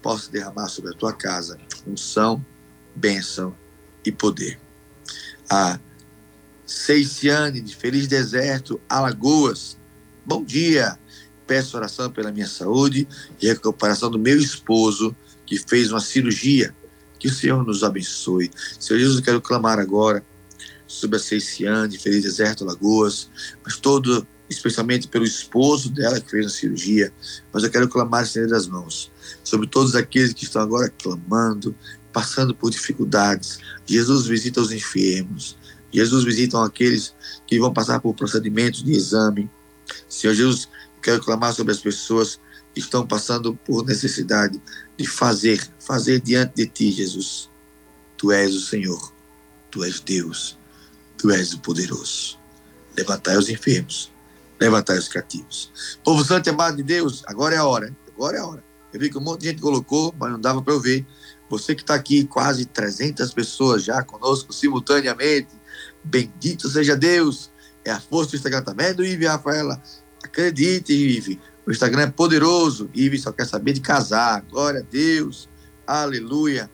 possa 0.02 0.32
derramar 0.32 0.70
sobre 0.70 0.90
a 0.92 0.98
tua 0.98 1.14
casa 1.14 1.56
unção, 1.86 2.44
bênção 2.96 3.56
e 4.04 4.12
poder. 4.12 4.60
A 5.48 5.80
Seiciane, 6.66 7.62
de 7.62 7.76
Feliz 7.76 8.08
Deserto, 8.08 8.82
Alagoas, 8.90 9.78
bom 10.26 10.44
dia. 10.44 10.98
Peço 11.52 11.76
oração 11.76 12.10
pela 12.10 12.32
minha 12.32 12.48
saúde 12.48 13.06
e 13.42 13.46
recuperação 13.46 14.10
do 14.10 14.18
meu 14.18 14.40
esposo, 14.40 15.14
que 15.46 15.58
fez 15.58 15.92
uma 15.92 16.00
cirurgia. 16.00 16.74
Que 17.20 17.28
o 17.28 17.34
Senhor 17.34 17.62
nos 17.66 17.84
abençoe. 17.84 18.50
Senhor 18.80 19.00
Jesus, 19.00 19.18
eu 19.18 19.24
quero 19.26 19.42
clamar 19.42 19.78
agora 19.78 20.24
sobre 20.88 21.18
a 21.18 21.20
Seiciane, 21.20 21.98
Feliz 21.98 22.24
Deserto, 22.24 22.64
Alagoas, 22.64 23.30
mas 23.66 23.76
todo 23.76 24.26
especialmente 24.50 25.10
pelo 25.10 25.26
esposo 25.26 25.90
dela 25.90 26.22
que 26.22 26.32
fez 26.32 26.46
a 26.46 26.50
cirurgia, 26.50 27.12
mas 27.52 27.66
eu 27.66 27.70
quero 27.70 27.90
clamar 27.90 28.26
sem 28.26 28.48
das 28.48 28.66
mãos 28.66 29.12
sobre 29.44 29.68
todos 29.68 29.94
aqueles 29.94 30.32
que 30.32 30.46
estão 30.46 30.62
agora 30.62 30.90
clamando, 31.04 31.76
passando 32.14 32.56
por 32.56 32.72
dificuldades. 32.72 33.60
Jesus 33.86 34.26
visita 34.26 34.62
os 34.62 34.72
enfermos. 34.72 35.58
Jesus 35.92 36.24
visita 36.24 36.64
aqueles 36.64 37.14
que 37.46 37.60
vão 37.60 37.74
passar 37.74 38.00
por 38.00 38.14
procedimentos 38.14 38.82
de 38.82 38.94
exame. 38.94 39.50
Senhor 40.08 40.34
Jesus, 40.34 40.70
quero 41.02 41.24
clamar 41.24 41.54
sobre 41.54 41.74
as 41.74 41.80
pessoas 41.80 42.40
que 42.74 42.80
estão 42.80 43.06
passando 43.06 43.54
por 43.56 43.86
necessidade 43.86 44.62
de 44.98 45.06
fazer, 45.06 45.62
fazer 45.80 46.22
diante 46.22 46.56
de 46.56 46.68
ti, 46.68 46.92
Jesus. 46.92 47.50
Tu 48.18 48.32
és 48.32 48.54
o 48.54 48.62
Senhor, 48.62 49.14
tu 49.70 49.84
és 49.84 50.00
Deus, 50.00 50.58
tu 51.18 51.32
és 51.32 51.54
o 51.54 51.60
poderoso. 51.60 52.40
Levantai 52.96 53.38
os 53.38 53.50
enfermos, 53.50 54.12
levantai 54.60 54.98
os 54.98 55.08
cativos. 55.08 55.72
Povo 56.04 56.24
santo 56.24 56.50
amado 56.50 56.78
de 56.78 56.84
Deus, 56.84 57.24
agora 57.26 57.56
é 57.56 57.58
a 57.58 57.66
hora, 57.66 57.96
agora 58.14 58.38
é 58.38 58.40
a 58.40 58.46
hora. 58.46 58.64
Eu 58.94 59.00
vi 59.00 59.10
que 59.10 59.18
um 59.18 59.22
monte 59.22 59.42
de 59.42 59.48
gente 59.48 59.62
colocou, 59.62 60.14
mas 60.20 60.32
não 60.32 60.40
dava 60.40 60.62
para 60.62 60.74
eu 60.74 60.80
ver. 60.80 61.06
Você 61.50 61.74
que 61.74 61.82
está 61.82 61.96
aqui, 61.96 62.26
quase 62.26 62.66
300 62.66 63.34
pessoas 63.34 63.84
já 63.84 64.04
conosco 64.04 64.54
simultaneamente. 64.54 65.50
Bendito 66.04 66.70
seja 66.70 66.96
Deus. 66.96 67.52
É 67.84 67.92
a 67.92 68.00
força 68.00 68.32
do 68.32 68.36
Instagram 68.38 68.62
também 68.64 68.94
do 68.94 69.04
Ive 69.04 69.26
Rafaela. 69.26 69.82
Acredite, 70.32 70.94
Ive. 70.94 71.40
O 71.66 71.72
Instagram 71.72 72.04
é 72.04 72.08
poderoso. 72.08 72.90
Ive 72.94 73.20
só 73.20 73.34
quer 73.34 73.46
saber 73.46 73.74
de 73.74 73.82
casar. 73.82 74.42
Glória 74.50 74.80
a 74.80 74.84
Deus. 74.84 75.50
Aleluia. 75.86 76.72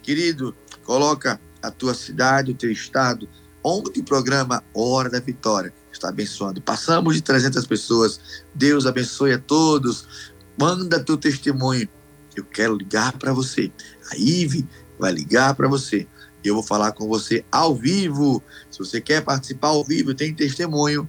Querido, 0.00 0.54
coloca 0.84 1.40
a 1.60 1.70
tua 1.70 1.94
cidade, 1.94 2.52
o 2.52 2.54
teu 2.54 2.70
estado, 2.70 3.28
onde 3.62 4.00
o 4.00 4.04
programa 4.04 4.62
Hora 4.72 5.10
da 5.10 5.18
Vitória 5.18 5.74
está 5.92 6.08
abençoando. 6.10 6.62
Passamos 6.62 7.16
de 7.16 7.22
300 7.22 7.66
pessoas. 7.66 8.20
Deus 8.54 8.86
abençoe 8.86 9.32
a 9.32 9.38
todos. 9.38 10.32
Manda 10.58 11.02
teu 11.02 11.16
testemunho. 11.16 11.88
Eu 12.36 12.44
quero 12.44 12.76
ligar 12.76 13.18
para 13.18 13.32
você. 13.32 13.70
A 14.12 14.16
Ive 14.16 14.66
vai 14.96 15.12
ligar 15.12 15.54
para 15.54 15.68
você. 15.68 16.06
Eu 16.44 16.54
vou 16.54 16.62
falar 16.62 16.92
com 16.92 17.08
você 17.08 17.44
ao 17.50 17.74
vivo. 17.74 18.42
Se 18.70 18.78
você 18.78 19.00
quer 19.00 19.22
participar 19.22 19.68
ao 19.68 19.84
vivo, 19.84 20.14
tem 20.14 20.32
testemunho, 20.32 21.08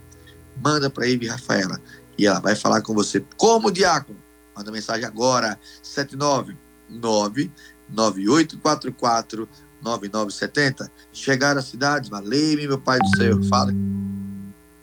manda 0.61 0.89
para 0.89 1.07
Ive 1.07 1.27
Rafaela. 1.27 1.79
E 2.17 2.27
ela 2.27 2.39
vai 2.39 2.55
falar 2.55 2.81
com 2.81 2.93
você 2.93 3.25
como 3.37 3.71
diácono. 3.71 4.19
Manda 4.55 4.71
mensagem 4.71 5.05
agora, 5.05 5.59
799 5.81 7.51
9844 7.89 9.49
9970. 9.81 10.91
Chegar 11.11 11.57
às 11.57 11.65
cidades, 11.65 12.09
valeu-me, 12.09 12.67
meu 12.67 12.79
Pai 12.79 12.99
do 12.99 13.17
céu. 13.17 13.43
Fala. 13.43 13.73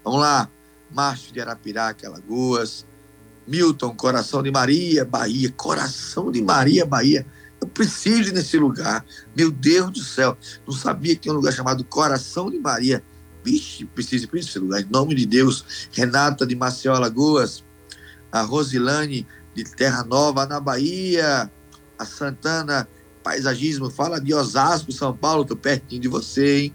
Vamos 0.05 0.21
lá. 0.21 0.50
Márcio 0.91 1.33
de 1.33 1.41
Arapiraca, 1.41 2.07
Alagoas. 2.07 2.87
Milton, 3.47 3.95
Coração 3.97 4.43
de 4.43 4.50
Maria, 4.50 5.05
Bahia. 5.05 5.53
Coração 5.57 6.31
de 6.31 6.43
Maria, 6.43 6.85
Bahia. 6.85 7.27
Eu 7.61 7.69
preciso 7.69 8.31
ir 8.31 8.33
nesse 8.33 8.59
lugar. 8.59 9.05
Meu 9.37 9.50
Deus 9.50 9.90
do 9.90 10.01
céu. 10.01 10.37
Não 10.66 10.75
sabia 10.75 11.14
que 11.14 11.23
tinha 11.23 11.33
um 11.33 11.37
lugar 11.37 11.53
chamado 11.53 11.85
Coração 11.85 12.51
de 12.51 12.59
Maria. 12.59 13.03
Vixe, 13.44 13.85
preciso 13.87 14.24
ir 14.24 14.29
para 14.29 14.40
esse 14.40 14.59
lugar. 14.59 14.81
Em 14.81 14.88
nome 14.90 15.14
de 15.14 15.26
Deus. 15.26 15.88
Renata 15.92 16.46
de 16.46 16.55
Maceió, 16.55 16.94
Alagoas. 16.94 17.64
A 18.31 18.42
Rosilane 18.42 19.26
de 19.55 19.64
Terra 19.64 20.05
Nova, 20.05 20.46
na 20.46 20.61
Bahia. 20.61 21.50
A 21.98 22.05
Santana 22.05 22.88
Paisagismo, 23.22 23.90
fala 23.90 24.20
de 24.20 24.33
Osasco, 24.33 24.92
São 24.92 25.14
Paulo, 25.14 25.44
tô 25.44 25.55
pertinho 25.55 26.00
de 26.00 26.09
você, 26.09 26.61
hein? 26.61 26.74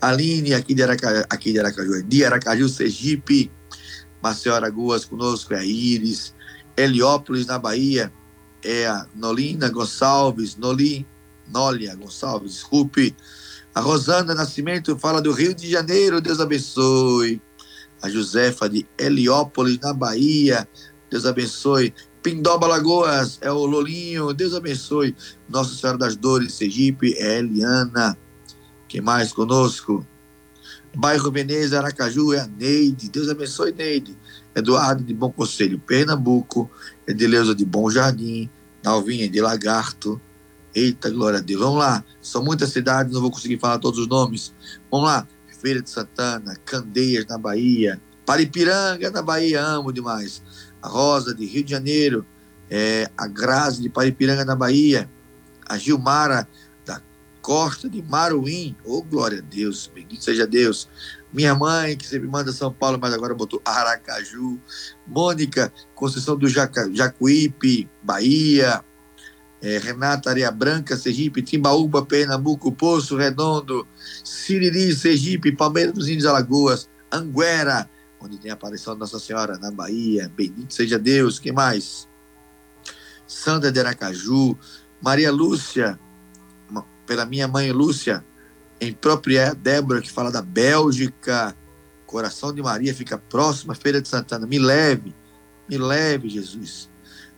Aline, 0.00 0.54
aqui 0.54 0.74
de 0.74 0.82
Aracaju, 0.82 1.24
aqui 1.28 1.52
de 1.52 1.58
Aracaju, 1.58 2.02
de 2.02 2.24
Aracaju, 2.24 2.68
Sergipe. 2.68 3.50
Maceió 4.22 4.54
Araguas 4.54 5.04
conosco, 5.04 5.54
é 5.54 5.58
a 5.58 5.64
Iris. 5.64 6.34
Heliópolis, 6.76 7.46
na 7.46 7.58
Bahia, 7.58 8.12
é 8.62 8.86
a 8.86 9.06
Nolina 9.14 9.68
Gonçalves, 9.68 10.56
Nolim, 10.56 11.04
Nólia 11.46 11.94
Gonçalves, 11.94 12.52
desculpe. 12.52 13.14
A 13.78 13.80
Rosana 13.80 14.34
Nascimento 14.34 14.98
fala 14.98 15.22
do 15.22 15.30
Rio 15.30 15.54
de 15.54 15.70
Janeiro, 15.70 16.20
Deus 16.20 16.40
abençoe. 16.40 17.40
A 18.02 18.10
Josefa 18.10 18.68
de 18.68 18.84
Heliópolis, 18.98 19.78
na 19.78 19.92
Bahia, 19.92 20.68
Deus 21.08 21.24
abençoe. 21.24 21.94
Pindoba 22.20 22.66
Lagoas, 22.66 23.38
é 23.40 23.52
o 23.52 23.64
Lolinho, 23.64 24.34
Deus 24.34 24.52
abençoe. 24.52 25.14
Nossa 25.48 25.76
Senhora 25.76 25.96
das 25.96 26.16
Dores, 26.16 26.54
Sergipe, 26.54 27.14
é 27.18 27.38
Eliana. 27.38 28.18
Quem 28.88 29.00
mais 29.00 29.32
conosco? 29.32 30.04
Bairro 30.96 31.30
Veneza, 31.30 31.78
Aracaju, 31.78 32.32
é 32.32 32.40
a 32.40 32.48
Neide. 32.48 33.08
Deus 33.08 33.28
abençoe, 33.28 33.70
Neide. 33.70 34.18
Eduardo 34.56 35.04
de 35.04 35.14
Bom 35.14 35.30
Conselho, 35.30 35.78
Pernambuco. 35.78 36.68
Edeleuza 37.06 37.54
de 37.54 37.64
Bom 37.64 37.88
Jardim. 37.88 38.50
Nalvinha 38.82 39.28
de 39.28 39.40
Lagarto. 39.40 40.20
Eita, 40.78 41.10
glória 41.10 41.38
a 41.38 41.42
Deus. 41.42 41.60
Vamos 41.60 41.78
lá. 41.78 42.04
São 42.20 42.44
muitas 42.44 42.70
cidades, 42.70 43.12
não 43.12 43.20
vou 43.20 43.30
conseguir 43.30 43.58
falar 43.58 43.78
todos 43.78 43.98
os 43.98 44.06
nomes. 44.06 44.54
Vamos 44.90 45.06
lá. 45.06 45.26
Feira 45.60 45.82
de 45.82 45.90
Santana, 45.90 46.54
Candeias, 46.64 47.26
na 47.26 47.36
Bahia. 47.36 48.00
Paripiranga, 48.24 49.10
na 49.10 49.22
Bahia, 49.22 49.60
amo 49.60 49.92
demais. 49.92 50.42
A 50.80 50.88
Rosa, 50.88 51.34
de 51.34 51.44
Rio 51.44 51.64
de 51.64 51.72
Janeiro. 51.72 52.24
É, 52.70 53.10
a 53.16 53.26
Grazi, 53.26 53.82
de 53.82 53.88
Paripiranga, 53.88 54.44
na 54.44 54.54
Bahia. 54.54 55.10
A 55.68 55.76
Gilmara, 55.76 56.46
Costa 57.48 57.88
de 57.88 58.02
Maruim. 58.02 58.76
Oh, 58.84 59.02
glória 59.02 59.38
a 59.38 59.40
Deus, 59.40 59.90
bendito 59.94 60.22
seja 60.22 60.46
Deus. 60.46 60.86
Minha 61.32 61.54
mãe, 61.54 61.96
que 61.96 62.06
sempre 62.06 62.28
manda 62.28 62.52
São 62.52 62.70
Paulo, 62.70 62.98
mas 63.00 63.14
agora 63.14 63.34
botou 63.34 63.62
Aracaju. 63.64 64.60
Mônica, 65.06 65.72
Conceição 65.94 66.36
do 66.36 66.46
Jaca, 66.46 66.90
Jacuípe, 66.92 67.88
Bahia. 68.02 68.84
É, 69.60 69.78
Renata 69.78 70.30
Areia 70.30 70.50
Branca, 70.50 70.96
Sergipe, 70.96 71.42
Timbaúba, 71.42 72.04
Pernambuco, 72.04 72.70
Poço 72.70 73.16
Redondo, 73.16 73.86
Siriri, 74.24 74.94
Sergipe, 74.94 75.50
Palmeiras 75.50 75.92
dos 75.92 76.08
Índios 76.08 76.26
Alagoas, 76.26 76.88
Anguera, 77.10 77.90
onde 78.20 78.38
tem 78.38 78.50
a 78.50 78.54
aparição 78.54 78.94
de 78.94 79.00
Nossa 79.00 79.18
Senhora, 79.18 79.58
na 79.58 79.70
Bahia. 79.70 80.30
Bendito 80.36 80.72
seja 80.72 80.98
Deus. 80.98 81.38
Quem 81.38 81.52
mais? 81.52 82.08
Sandra 83.26 83.72
de 83.72 83.80
Aracaju, 83.80 84.56
Maria 85.02 85.30
Lúcia, 85.30 85.98
pela 87.08 87.24
minha 87.24 87.48
mãe 87.48 87.72
Lúcia, 87.72 88.24
em 88.80 88.92
própria 88.92 89.54
Débora, 89.54 90.00
que 90.00 90.12
fala 90.12 90.30
da 90.30 90.42
Bélgica. 90.42 91.56
Coração 92.06 92.54
de 92.54 92.62
Maria 92.62 92.94
fica 92.94 93.18
próxima, 93.18 93.74
Feira 93.74 94.00
de 94.00 94.08
Santana. 94.08 94.46
Me 94.46 94.58
leve, 94.58 95.14
me 95.68 95.76
leve, 95.76 96.28
Jesus. 96.28 96.90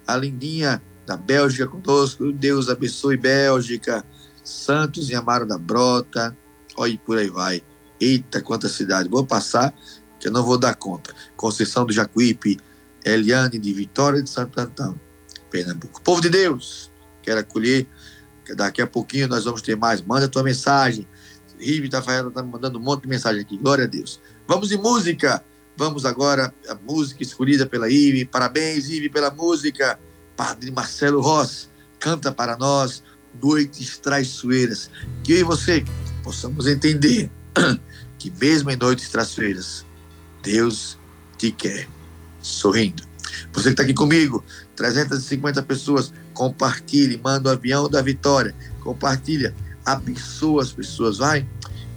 A 0.06 0.16
lindinha 0.16 0.82
da 1.10 1.16
Bélgica 1.16 1.66
conosco. 1.66 2.32
Deus 2.32 2.68
abençoe 2.68 3.16
Bélgica. 3.16 4.04
Santos 4.44 5.10
e 5.10 5.14
Amaro 5.14 5.44
da 5.44 5.58
Brota. 5.58 6.36
Olha, 6.76 6.96
por 7.04 7.18
aí 7.18 7.28
vai. 7.28 7.62
Eita, 8.00 8.40
quanta 8.40 8.68
cidade. 8.68 9.08
Vou 9.08 9.26
passar, 9.26 9.74
que 10.20 10.28
eu 10.28 10.32
não 10.32 10.44
vou 10.44 10.56
dar 10.56 10.74
conta. 10.76 11.12
Conceição 11.36 11.84
do 11.84 11.92
Jacuípe. 11.92 12.58
Eliane 13.04 13.58
de 13.58 13.72
Vitória 13.72 14.22
de 14.22 14.28
Santo 14.28 14.60
Antão, 14.60 15.00
Pernambuco. 15.50 16.02
Povo 16.02 16.20
de 16.20 16.28
Deus, 16.28 16.92
quero 17.22 17.40
acolher 17.40 17.88
Daqui 18.54 18.82
a 18.82 18.86
pouquinho 18.86 19.28
nós 19.28 19.44
vamos 19.44 19.62
ter 19.62 19.76
mais. 19.76 20.02
Manda 20.02 20.28
tua 20.28 20.42
mensagem. 20.42 21.06
Rive 21.58 21.88
Tafaela 21.88 22.28
está 22.28 22.42
me 22.42 22.50
mandando 22.50 22.78
um 22.78 22.82
monte 22.82 23.02
de 23.02 23.08
mensagem 23.08 23.40
aqui. 23.40 23.56
Glória 23.56 23.84
a 23.84 23.86
Deus. 23.86 24.20
Vamos 24.46 24.68
de 24.68 24.76
música. 24.76 25.44
Vamos 25.76 26.04
agora 26.04 26.52
a 26.68 26.74
música 26.74 27.22
escolhida 27.22 27.64
pela 27.64 27.88
Ive. 27.88 28.24
Parabéns, 28.24 28.90
Ive, 28.90 29.08
pela 29.08 29.30
música. 29.30 29.98
Padre 30.40 30.70
Marcelo 30.70 31.20
Ross 31.20 31.68
canta 31.98 32.32
para 32.32 32.56
nós 32.56 33.02
Noites 33.42 33.98
Traiçoeiras. 33.98 34.90
Que 35.22 35.34
eu 35.34 35.40
e 35.40 35.42
você 35.42 35.84
possamos 36.24 36.66
entender 36.66 37.30
que 38.18 38.30
mesmo 38.40 38.70
em 38.70 38.76
noites 38.76 39.10
traiçoeiras, 39.10 39.84
Deus 40.42 40.98
te 41.36 41.52
quer 41.52 41.86
sorrindo. 42.40 43.02
Você 43.52 43.64
que 43.64 43.68
está 43.72 43.82
aqui 43.82 43.92
comigo, 43.92 44.42
350 44.76 45.62
pessoas, 45.62 46.10
compartilhe, 46.32 47.20
manda 47.22 47.50
o 47.50 47.52
avião 47.52 47.86
da 47.86 48.00
vitória, 48.00 48.54
compartilha, 48.80 49.54
abençoa 49.84 50.62
as 50.62 50.72
pessoas, 50.72 51.18
vai, 51.18 51.46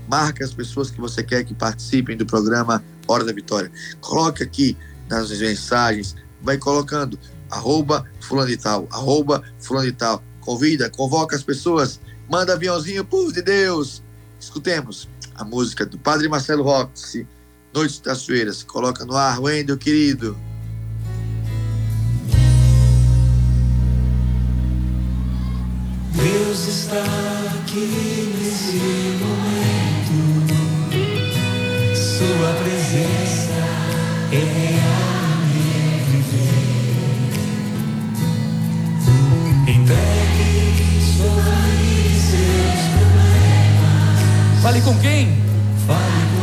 marca 0.09 0.43
as 0.43 0.53
pessoas 0.53 0.91
que 0.91 0.99
você 0.99 1.23
quer 1.23 1.45
que 1.45 1.53
participem 1.53 2.17
do 2.17 2.25
programa 2.25 2.83
Hora 3.07 3.23
da 3.23 3.31
Vitória. 3.31 3.71
Coloque 4.01 4.43
aqui 4.43 4.77
nas 5.07 5.31
mensagens, 5.31 6.13
vai 6.41 6.57
colocando 6.57 7.17
arroba 7.53 8.05
fulano 8.19 8.47
de 8.47 8.57
tal, 8.57 8.87
arroba 8.91 9.43
fulano 9.59 9.85
de 9.85 9.93
tal. 9.93 10.23
Convida, 10.41 10.89
convoca 10.89 11.35
as 11.35 11.43
pessoas, 11.43 11.99
manda 12.29 12.53
aviãozinho, 12.53 13.05
povo 13.05 13.31
de 13.31 13.41
Deus. 13.41 14.03
Escutemos 14.39 15.07
a 15.35 15.43
música 15.43 15.85
do 15.85 15.97
Padre 15.97 16.27
Marcelo 16.27 16.63
Rossi, 16.63 17.27
Noites 17.73 17.99
das 17.99 18.17
Sueiras. 18.19 18.63
Coloca 18.63 19.05
no 19.05 19.15
ar, 19.15 19.39
Wendel, 19.39 19.77
querido. 19.77 20.37
Deus 26.11 26.67
está 26.67 27.03
aqui 27.61 28.33
nesse 28.37 28.77
momento. 29.23 30.53
Sua 31.95 32.53
presença 32.61 33.53
é 34.31 34.37
real 34.37 35.02
Fale 44.63 44.79
com 44.79 44.97
quem? 44.99 45.27
Fale 45.85 46.37
com 46.37 46.42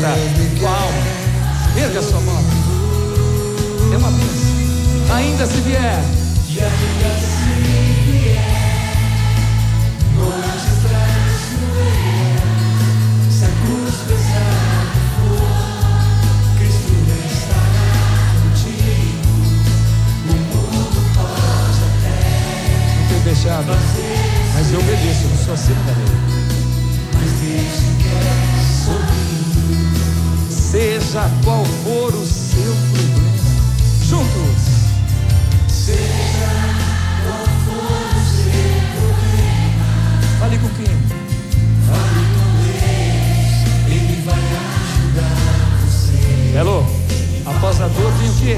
vamos 0.00 0.28
cantar 0.30 0.60
com 0.60 0.66
a 0.66 0.70
alma. 0.70 1.02
Erga 1.76 2.02
sua 2.02 2.20
mão. 2.20 2.42
É 3.92 3.96
uma 3.96 4.10
bênção. 4.10 5.16
Ainda 5.16 5.46
se 5.46 5.60
vier. 5.60 6.02
Se 13.30 13.44
a 13.44 13.48
cruz 13.48 13.94
pesada 14.06 15.00
for, 15.16 15.50
Cristo 16.58 16.92
estará 17.32 17.88
contigo. 18.42 19.32
O 20.26 20.32
mundo 20.32 21.00
pode 21.14 21.80
até, 21.88 22.16
Não 23.00 23.08
tenho 23.08 23.20
deixado. 23.22 23.70
Mas 24.54 24.72
eu 24.72 24.80
obedeço, 24.80 25.28
não 25.28 25.44
sou 25.44 25.54
acima 25.54 25.82
da 25.84 26.19
Seja 30.80 31.28
qual 31.44 31.62
for 31.84 32.08
o 32.14 32.24
seu 32.24 32.72
problema. 32.90 33.36
Juntos. 34.02 34.62
Seja 35.68 36.52
qual 37.22 37.44
for 37.66 38.08
o 38.16 38.24
seu 38.24 38.80
problema, 38.96 39.84
Fale 40.40 40.56
com 40.56 40.70
quem? 40.70 40.96
fale 41.84 42.24
com 42.32 42.48
Deus, 42.64 43.60
Ele 43.88 44.16
vai 44.24 44.40
ajudar 44.40 45.36
você. 45.84 46.16
Belo, 46.54 46.86
após 47.44 47.76
a 47.82 47.88
dor 47.88 48.10
vem 48.12 48.30
o 48.30 48.34
quê? 48.36 48.56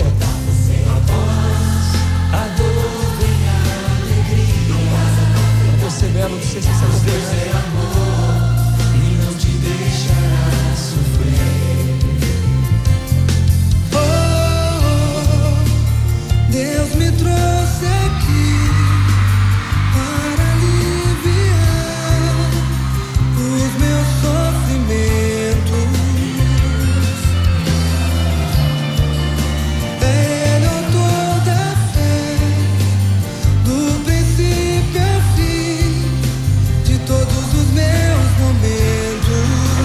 A 2.33 2.47
dor 2.57 2.79
vem 3.19 3.41
a 3.49 3.59
alegria. 3.99 4.79
Você, 5.91 6.07
Belo, 6.07 6.37
não 6.37 6.41
sei 6.41 6.63
se 6.63 6.69
você 6.69 7.11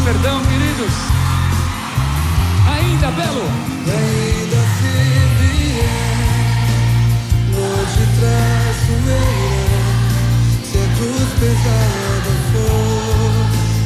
perdão, 0.07 0.41
queridos. 0.45 0.93
Ainda, 2.73 3.11
Belo. 3.11 4.16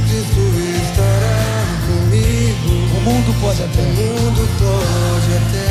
Cristo 0.08 0.42
estará 0.84 1.66
comigo. 1.86 2.72
O 2.96 3.02
mundo 3.02 3.36
pode 3.42 3.62
O 3.62 3.66
até 3.66 3.82
mundo 3.82 4.48
pode 4.58 5.32
até 5.36 5.68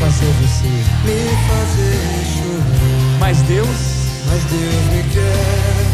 fazer 0.00 0.32
você. 0.40 0.68
me 1.04 1.20
fazer 1.46 2.00
chorar, 2.32 3.18
Mas 3.18 3.36
Deus, 3.42 3.68
mas 4.30 4.42
Deus 4.44 4.84
me 4.92 5.02
quer 5.12 5.84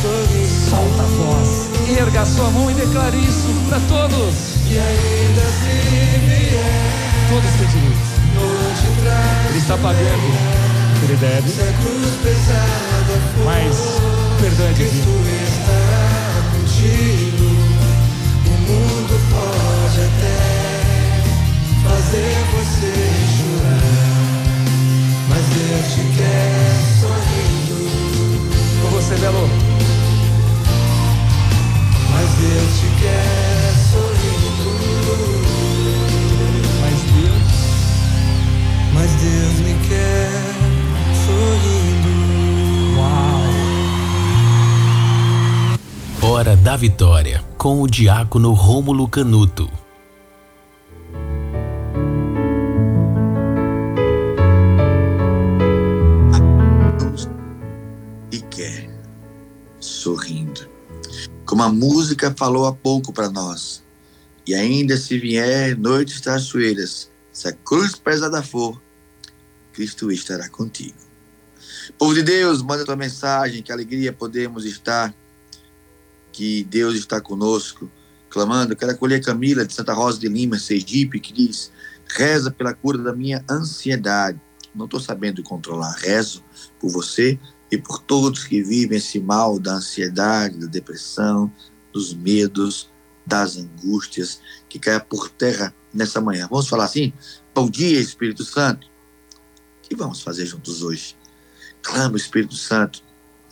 sorrindo. 0.00 0.70
solta 0.70 1.02
a 1.02 1.06
voz. 1.06 1.68
Erga 1.98 2.20
a 2.22 2.26
sua 2.26 2.50
mão 2.50 2.70
e 2.70 2.74
declare 2.74 3.18
isso 3.18 3.52
para 3.68 3.80
todos. 3.80 4.34
E 4.66 4.78
ainda 4.78 5.42
se 5.42 5.74
vier 6.24 6.90
Todos 7.28 7.50
têm 7.58 7.68
direito. 7.68 8.10
Ele 9.50 9.58
está 9.58 9.76
pagando 9.76 10.26
o 10.26 10.98
que 11.00 11.04
ele 11.04 11.16
deve, 11.16 11.50
mas 13.44 13.76
o 13.76 14.19
perdão 14.40 14.66
é 14.66 14.72
Cristo 14.72 15.12
estará 15.44 16.40
contigo. 16.52 17.48
O 18.46 18.50
mundo 18.66 19.14
pode 19.30 20.00
até 20.08 20.38
fazer 21.84 22.32
você 22.54 22.92
chorar, 23.36 24.00
mas 25.28 25.44
Deus 25.46 25.86
te 25.94 26.02
quer 26.16 26.72
sorrindo. 27.00 27.78
Com 28.82 28.88
você, 28.88 29.14
Belo. 29.16 29.44
Mas 32.10 32.28
Deus 32.40 32.70
te 32.80 32.88
quer 33.00 33.74
sorrindo. 33.92 34.70
Mas 36.80 36.98
Deus, 37.14 37.50
Mas 38.94 39.10
Deus 39.12 39.56
me 39.60 39.74
quer 39.86 40.59
Hora 46.40 46.56
da 46.56 46.74
Vitória, 46.74 47.44
com 47.58 47.82
o 47.82 47.86
diácono 47.86 48.54
Rômulo 48.54 49.06
Canuto. 49.06 49.70
e 58.32 58.40
quer, 58.40 58.88
sorrindo. 59.78 60.66
Como 61.44 61.62
a 61.62 61.68
música 61.68 62.34
falou 62.34 62.64
há 62.66 62.72
pouco 62.72 63.12
para 63.12 63.28
nós. 63.28 63.84
E 64.46 64.54
ainda 64.54 64.96
se 64.96 65.18
vier 65.18 65.76
noites 65.76 66.22
traiçoeiras, 66.22 67.10
se 67.30 67.48
a 67.48 67.52
cruz 67.52 67.94
pesada 67.96 68.42
for, 68.42 68.80
Cristo 69.74 70.10
estará 70.10 70.48
contigo. 70.48 70.96
Povo 71.98 72.14
de 72.14 72.22
Deus, 72.22 72.62
manda 72.62 72.86
tua 72.86 72.96
mensagem, 72.96 73.62
que 73.62 73.70
alegria 73.70 74.10
podemos 74.10 74.64
estar, 74.64 75.14
que 76.32 76.64
Deus 76.64 76.94
está 76.94 77.20
conosco, 77.20 77.90
clamando. 78.28 78.76
Quero 78.76 78.92
acolher 78.92 79.22
Camila 79.22 79.64
de 79.64 79.72
Santa 79.72 79.92
Rosa 79.92 80.18
de 80.18 80.28
Lima, 80.28 80.58
Sergipe, 80.58 81.20
que 81.20 81.32
diz: 81.32 81.72
reza 82.06 82.50
pela 82.50 82.74
cura 82.74 82.98
da 82.98 83.12
minha 83.12 83.44
ansiedade. 83.48 84.40
Não 84.74 84.84
estou 84.84 85.00
sabendo 85.00 85.42
controlar, 85.42 85.96
rezo 85.98 86.44
por 86.78 86.90
você 86.90 87.38
e 87.70 87.78
por 87.78 87.98
todos 87.98 88.44
que 88.44 88.62
vivem 88.62 88.98
esse 88.98 89.18
mal 89.18 89.58
da 89.58 89.74
ansiedade, 89.74 90.58
da 90.58 90.66
depressão, 90.66 91.52
dos 91.92 92.14
medos, 92.14 92.90
das 93.26 93.56
angústias, 93.56 94.40
que 94.68 94.78
caia 94.78 95.00
por 95.00 95.28
terra 95.28 95.74
nessa 95.92 96.20
manhã. 96.20 96.48
Vamos 96.50 96.68
falar 96.68 96.84
assim? 96.84 97.12
Bom 97.54 97.68
dia, 97.68 98.00
Espírito 98.00 98.44
Santo. 98.44 98.86
O 98.86 99.88
que 99.88 99.96
vamos 99.96 100.20
fazer 100.20 100.46
juntos 100.46 100.82
hoje? 100.82 101.16
Clama 101.82 102.16
Espírito 102.16 102.54
Santo, 102.54 103.02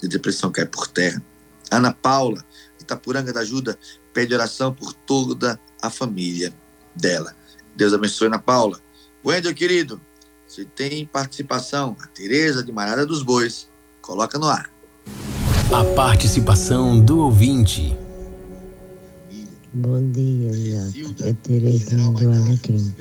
de 0.00 0.08
depressão 0.08 0.52
cai 0.52 0.66
por 0.66 0.86
terra. 0.86 1.22
Ana 1.70 1.92
Paula, 1.92 2.44
Itapuranga 2.88 3.32
da 3.32 3.40
Ajuda, 3.40 3.78
pede 4.14 4.32
oração 4.32 4.72
por 4.72 4.94
toda 4.94 5.60
a 5.82 5.90
família 5.90 6.52
dela. 6.94 7.36
Deus 7.76 7.92
abençoe 7.92 8.28
Ana 8.28 8.38
Paula. 8.38 8.80
Wendel, 9.24 9.54
querido, 9.54 10.00
se 10.46 10.64
tem 10.64 11.04
participação, 11.04 11.94
a 12.00 12.06
Tereza 12.06 12.64
de 12.64 12.72
Marada 12.72 13.04
dos 13.04 13.22
Bois, 13.22 13.68
coloca 14.00 14.38
no 14.38 14.46
ar. 14.46 14.70
A 15.70 15.84
participação 15.94 16.98
do 16.98 17.18
ouvinte. 17.18 17.94
Bom 19.74 20.10
dia, 20.10 20.50
Jato. 20.50 21.24
É 21.24 21.34
Terezinha 21.34 22.10
do 22.12 22.32
Alecrim. 22.32 22.94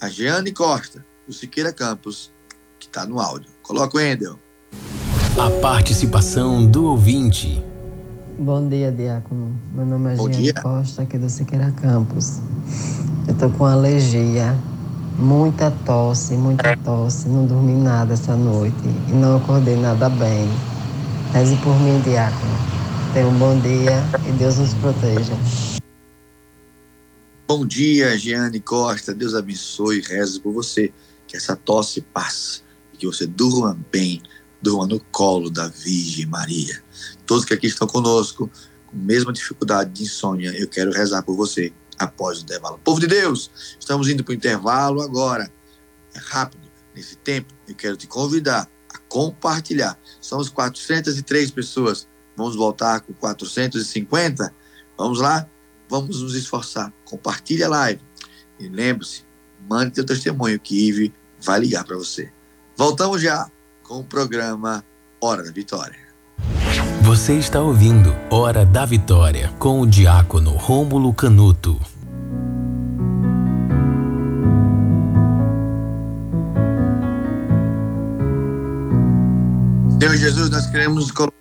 a 0.00 0.08
Jeane 0.08 0.52
Costa, 0.52 1.04
do 1.26 1.32
Siqueira 1.32 1.72
Campos, 1.72 2.30
que 2.78 2.86
está 2.86 3.06
no 3.06 3.18
áudio. 3.18 3.50
Coloca 3.62 3.96
o 3.96 4.00
Endel. 4.00 4.38
A 5.38 5.50
participação 5.62 6.66
do 6.66 6.84
ouvinte. 6.84 7.64
Bom 8.38 8.68
dia, 8.68 8.92
Diácono. 8.92 9.58
Meu 9.72 9.86
nome 9.86 10.12
é 10.12 10.16
Bom 10.16 10.28
Jeane 10.28 10.42
dia. 10.42 10.54
Costa, 10.54 11.02
aqui 11.02 11.16
do 11.16 11.30
Siqueira 11.30 11.72
Campos. 11.72 12.40
Eu 13.26 13.34
tô 13.34 13.48
com 13.48 13.64
alergia, 13.64 14.54
muita 15.18 15.70
tosse, 15.70 16.34
muita 16.34 16.76
tosse. 16.76 17.26
Não 17.28 17.46
dormi 17.46 17.72
nada 17.72 18.12
essa 18.12 18.36
noite 18.36 18.76
e 19.08 19.12
não 19.12 19.38
acordei 19.38 19.76
nada 19.76 20.10
bem. 20.10 20.46
Reze 21.32 21.56
por 21.56 21.74
mim, 21.80 22.00
Diácono. 22.02 22.73
Tenha 23.14 23.28
um 23.28 23.38
bom 23.38 23.56
dia 23.60 24.02
e 24.28 24.32
Deus 24.32 24.58
nos 24.58 24.74
proteja. 24.74 25.34
Bom 27.46 27.64
dia, 27.64 28.18
Jeane 28.18 28.58
Costa. 28.58 29.14
Deus 29.14 29.36
abençoe 29.36 29.98
e 29.98 30.02
rezo 30.02 30.40
por 30.40 30.52
você. 30.52 30.92
Que 31.24 31.36
essa 31.36 31.54
tosse 31.54 32.00
passe 32.00 32.62
e 32.92 32.96
que 32.96 33.06
você 33.06 33.24
durma 33.24 33.78
bem, 33.92 34.20
durma 34.60 34.88
no 34.88 34.98
colo 34.98 35.48
da 35.48 35.68
Virgem 35.68 36.26
Maria. 36.26 36.82
Todos 37.24 37.44
que 37.44 37.54
aqui 37.54 37.68
estão 37.68 37.86
conosco, 37.86 38.50
com 38.88 38.96
mesma 38.96 39.32
dificuldade 39.32 39.90
de 39.90 40.02
insônia, 40.02 40.52
eu 40.58 40.66
quero 40.66 40.90
rezar 40.90 41.22
por 41.22 41.36
você 41.36 41.72
após 41.96 42.40
o 42.40 42.42
intervalo. 42.42 42.80
Povo 42.82 42.98
de 42.98 43.06
Deus, 43.06 43.48
estamos 43.78 44.08
indo 44.08 44.24
para 44.24 44.32
o 44.32 44.34
intervalo 44.34 45.00
agora. 45.00 45.48
É 46.12 46.18
rápido. 46.18 46.68
Nesse 46.92 47.14
tempo, 47.14 47.54
eu 47.68 47.76
quero 47.76 47.96
te 47.96 48.08
convidar 48.08 48.68
a 48.92 48.98
compartilhar. 49.08 49.96
Somos 50.20 50.48
403 50.48 51.52
pessoas. 51.52 52.08
Vamos 52.36 52.56
voltar 52.56 53.00
com 53.00 53.12
450? 53.12 54.52
Vamos 54.96 55.20
lá? 55.20 55.46
Vamos 55.88 56.22
nos 56.22 56.34
esforçar. 56.34 56.92
Compartilhe 57.04 57.62
a 57.62 57.68
live. 57.68 58.00
E 58.58 58.68
lembre-se, 58.68 59.24
mande 59.68 59.92
teu 59.92 60.04
testemunho 60.04 60.58
que 60.58 60.88
Ive 60.88 61.12
vai 61.40 61.60
ligar 61.60 61.84
para 61.84 61.96
você. 61.96 62.32
Voltamos 62.76 63.22
já 63.22 63.48
com 63.82 64.00
o 64.00 64.04
programa 64.04 64.84
Hora 65.20 65.42
da 65.42 65.52
Vitória. 65.52 66.04
Você 67.02 67.34
está 67.34 67.60
ouvindo 67.60 68.14
Hora 68.30 68.64
da 68.64 68.84
Vitória 68.84 69.52
com 69.58 69.80
o 69.80 69.86
diácono 69.86 70.52
Rômulo 70.56 71.12
Canuto. 71.12 71.78
Senhor 80.00 80.16
Jesus, 80.16 80.50
nós 80.50 80.66
queremos 80.66 81.10
colocar 81.10 81.33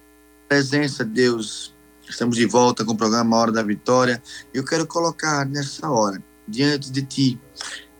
presença, 0.53 1.03
Deus. 1.03 1.73
Estamos 2.07 2.37
de 2.37 2.45
volta 2.45 2.85
com 2.85 2.91
o 2.91 2.95
programa 2.95 3.35
Hora 3.37 3.51
da 3.51 3.63
Vitória. 3.63 4.21
Eu 4.53 4.63
quero 4.63 4.85
colocar 4.85 5.47
nessa 5.47 5.89
hora, 5.89 6.23
diante 6.47 6.91
de 6.91 7.01
Ti, 7.01 7.41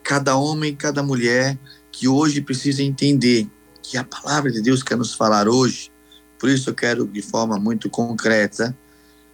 cada 0.04 0.36
homem, 0.36 0.76
cada 0.76 1.02
mulher 1.02 1.58
que 1.92 2.08
hoje 2.08 2.42
precisa 2.42 2.84
entender 2.84 3.50
que 3.82 3.98
a 3.98 4.04
palavra 4.04 4.52
de 4.52 4.62
Deus 4.62 4.84
quer 4.84 4.96
nos 4.96 5.16
falar 5.16 5.48
hoje. 5.48 5.92
Por 6.38 6.48
isso 6.48 6.70
eu 6.70 6.76
quero, 6.76 7.08
de 7.08 7.24
forma 7.24 7.58
muito 7.58 7.90
concreta, 7.90 8.78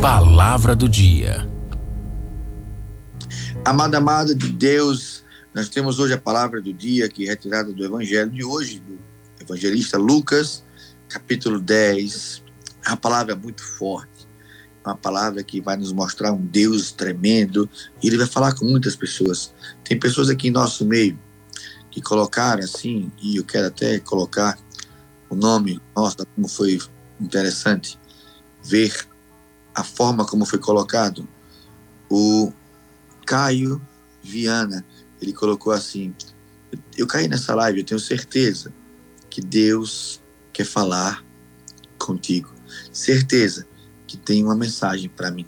Palavra 0.00 0.74
do 0.74 0.88
dia. 0.88 1.48
Amada, 3.64 3.98
amada 3.98 4.34
de 4.34 4.48
Deus, 4.48 5.24
nós 5.54 5.68
temos 5.68 6.00
hoje 6.00 6.14
a 6.14 6.18
palavra 6.18 6.60
do 6.60 6.72
dia 6.72 7.08
que 7.08 7.24
é 7.24 7.28
retirada 7.30 7.72
do 7.72 7.84
evangelho 7.84 8.32
de 8.32 8.42
hoje, 8.42 8.80
do 8.80 8.98
evangelista 9.40 9.96
Lucas, 9.96 10.64
capítulo 11.08 11.60
10. 11.60 12.42
A 12.84 12.96
palavra 12.96 13.34
é 13.34 13.36
muito 13.36 13.62
forte, 13.62 14.26
uma 14.84 14.96
palavra 14.96 15.44
que 15.44 15.60
vai 15.60 15.76
nos 15.76 15.92
mostrar 15.92 16.32
um 16.32 16.44
Deus 16.44 16.90
tremendo 16.90 17.70
e 18.02 18.08
ele 18.08 18.18
vai 18.18 18.26
falar 18.26 18.56
com 18.56 18.64
muitas 18.64 18.96
pessoas. 18.96 19.54
Tem 19.92 20.00
pessoas 20.00 20.30
aqui 20.30 20.48
em 20.48 20.50
nosso 20.50 20.86
meio 20.86 21.18
que 21.90 22.00
colocaram 22.00 22.64
assim, 22.64 23.12
e 23.20 23.36
eu 23.36 23.44
quero 23.44 23.66
até 23.66 24.00
colocar 24.00 24.58
o 25.28 25.34
nome, 25.34 25.82
nossa, 25.94 26.24
como 26.34 26.48
foi 26.48 26.80
interessante 27.20 28.00
ver 28.64 29.06
a 29.74 29.84
forma 29.84 30.24
como 30.24 30.46
foi 30.46 30.58
colocado. 30.58 31.28
O 32.10 32.50
Caio 33.26 33.86
Viana, 34.22 34.82
ele 35.20 35.34
colocou 35.34 35.74
assim: 35.74 36.14
Eu 36.96 37.06
caí 37.06 37.28
nessa 37.28 37.54
live, 37.54 37.80
eu 37.80 37.84
tenho 37.84 38.00
certeza 38.00 38.72
que 39.28 39.42
Deus 39.42 40.22
quer 40.54 40.64
falar 40.64 41.22
contigo. 41.98 42.50
Certeza 42.90 43.66
que 44.06 44.16
tem 44.16 44.42
uma 44.42 44.56
mensagem 44.56 45.10
para 45.10 45.30
mim. 45.30 45.44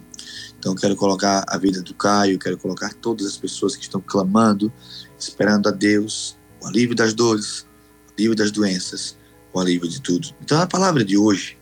Então, 0.65 0.75
quero 0.75 0.97
colocar 0.97 1.45
a 1.47 1.59
vida 1.59 1.83
do 1.83 1.93
Caio, 1.93 2.39
quero 2.39 2.57
colocar 2.57 2.95
todas 2.95 3.27
as 3.27 3.37
pessoas 3.37 3.77
que 3.77 3.83
estão 3.83 4.01
clamando, 4.01 4.73
esperando 5.19 5.69
a 5.69 5.71
Deus, 5.71 6.39
o 6.59 6.67
alívio 6.67 6.97
das 6.97 7.13
dores, 7.13 7.67
o 8.09 8.15
alívio 8.15 8.35
das 8.35 8.51
doenças, 8.51 9.15
o 9.53 9.61
alívio 9.61 9.87
de 9.87 10.01
tudo. 10.01 10.35
Então, 10.41 10.59
a 10.59 10.67
palavra 10.67 11.05
de 11.05 11.19
hoje, 11.19 11.59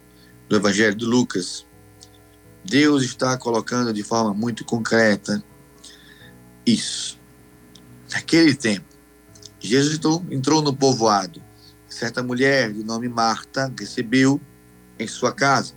do 0.48 0.54
Evangelho 0.54 0.94
de 0.94 1.04
Lucas, 1.04 1.66
Deus 2.64 3.02
está 3.02 3.36
colocando 3.36 3.92
de 3.92 4.04
forma 4.04 4.32
muito 4.32 4.64
concreta 4.64 5.42
isso. 6.64 7.18
Naquele 8.08 8.54
tempo, 8.54 8.86
Jesus 9.58 9.98
entrou 10.30 10.62
no 10.62 10.72
povoado. 10.72 11.42
Certa 11.88 12.22
mulher 12.22 12.72
de 12.72 12.84
nome 12.84 13.08
Marta 13.08 13.74
recebeu 13.76 14.40
em 14.96 15.08
sua 15.08 15.32
casa. 15.32 15.74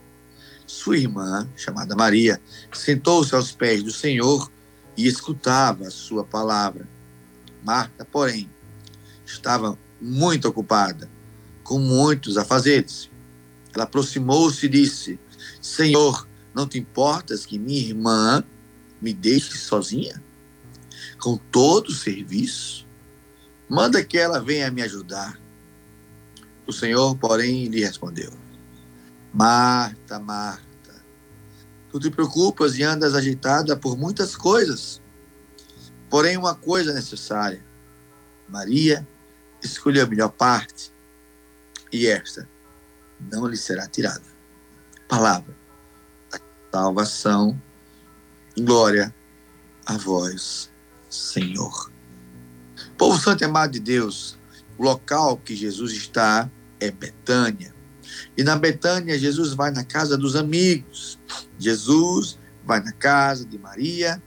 Sua 0.76 0.98
irmã, 0.98 1.50
chamada 1.56 1.96
Maria, 1.96 2.40
sentou-se 2.74 3.34
aos 3.34 3.54
pés 3.54 3.82
do 3.82 3.92
Senhor 3.92 4.52
e 4.98 5.08
escutava 5.08 5.88
a 5.88 5.90
sua 5.90 6.26
palavra. 6.26 6.86
Marta, 7.64 8.04
porém, 8.04 8.50
estava 9.26 9.80
muito 10.02 10.50
ocupada, 10.50 11.10
com 11.64 11.80
muitos 11.80 12.38
afazeres. 12.38 13.10
Ela 13.74 13.86
aproximou-se 13.86 14.66
e 14.66 14.70
disse: 14.70 15.18
Senhor, 15.62 16.28
não 16.54 16.68
te 16.68 16.78
importas 16.78 17.46
que 17.46 17.58
minha 17.58 17.80
irmã 17.80 18.44
me 19.02 19.14
deixe 19.14 19.58
sozinha? 19.58 20.22
Com 21.22 21.38
todo 21.38 21.88
o 21.88 21.96
serviço? 21.96 22.86
Manda 23.70 24.04
que 24.04 24.18
ela 24.18 24.42
venha 24.42 24.70
me 24.70 24.82
ajudar. 24.82 25.40
O 26.68 26.74
Senhor, 26.74 27.16
porém, 27.16 27.70
lhe 27.70 27.80
respondeu: 27.80 28.34
Marta, 29.34 30.20
Marta, 30.20 30.65
tu 31.96 32.00
te 32.00 32.10
preocupas 32.10 32.78
e 32.78 32.84
andas 32.84 33.16
agitada 33.16 33.78
por 33.78 33.98
muitas 33.98 34.36
coisas. 34.36 35.02
Porém, 36.10 36.36
uma 36.36 36.54
coisa 36.54 36.92
é 36.92 36.94
necessária. 36.94 37.64
Maria 38.50 39.08
escolheu 39.64 40.04
a 40.04 40.08
melhor 40.08 40.28
parte, 40.28 40.92
e 41.94 42.06
esta 42.06 42.50
não 43.32 43.48
lhe 43.48 43.56
será 43.56 43.88
tirada. 43.88 44.26
Palavra 45.08 45.56
da 46.30 46.40
salvação, 46.70 47.60
glória 48.58 49.16
a 49.86 49.96
vós, 49.98 50.70
Senhor. 51.10 51.90
Povo 52.98 53.18
santo 53.18 53.42
e 53.42 53.46
amado 53.46 53.72
de 53.72 53.80
Deus, 53.80 54.38
o 54.78 54.84
local 54.84 55.38
que 55.38 55.56
Jesus 55.56 55.94
está 55.94 56.50
é 56.78 56.92
Betânia. 56.92 57.74
E 58.38 58.44
na 58.44 58.56
Betânia, 58.56 59.18
Jesus 59.18 59.54
vai 59.54 59.72
na 59.72 59.84
casa 59.84 60.18
dos 60.18 60.36
amigos. 60.36 61.20
Jesus 61.58 62.38
vai 62.66 62.82
na 62.82 62.92
casa 62.92 63.46
de 63.46 63.58
Maria, 63.58 64.22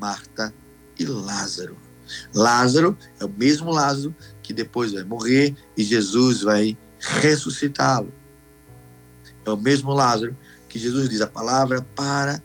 Marta 0.00 0.52
e 0.98 1.04
Lázaro. 1.04 1.76
Lázaro 2.34 2.96
é 3.20 3.24
o 3.24 3.28
mesmo 3.28 3.70
Lázaro 3.70 4.14
que 4.42 4.52
depois 4.52 4.92
vai 4.92 5.04
morrer 5.04 5.54
e 5.76 5.82
Jesus 5.82 6.42
vai 6.42 6.76
ressuscitá-lo. 6.98 8.12
É 9.44 9.50
o 9.50 9.56
mesmo 9.56 9.92
Lázaro 9.92 10.36
que 10.68 10.78
Jesus 10.78 11.08
diz 11.08 11.20
a 11.20 11.26
palavra 11.26 11.82
para 11.94 12.42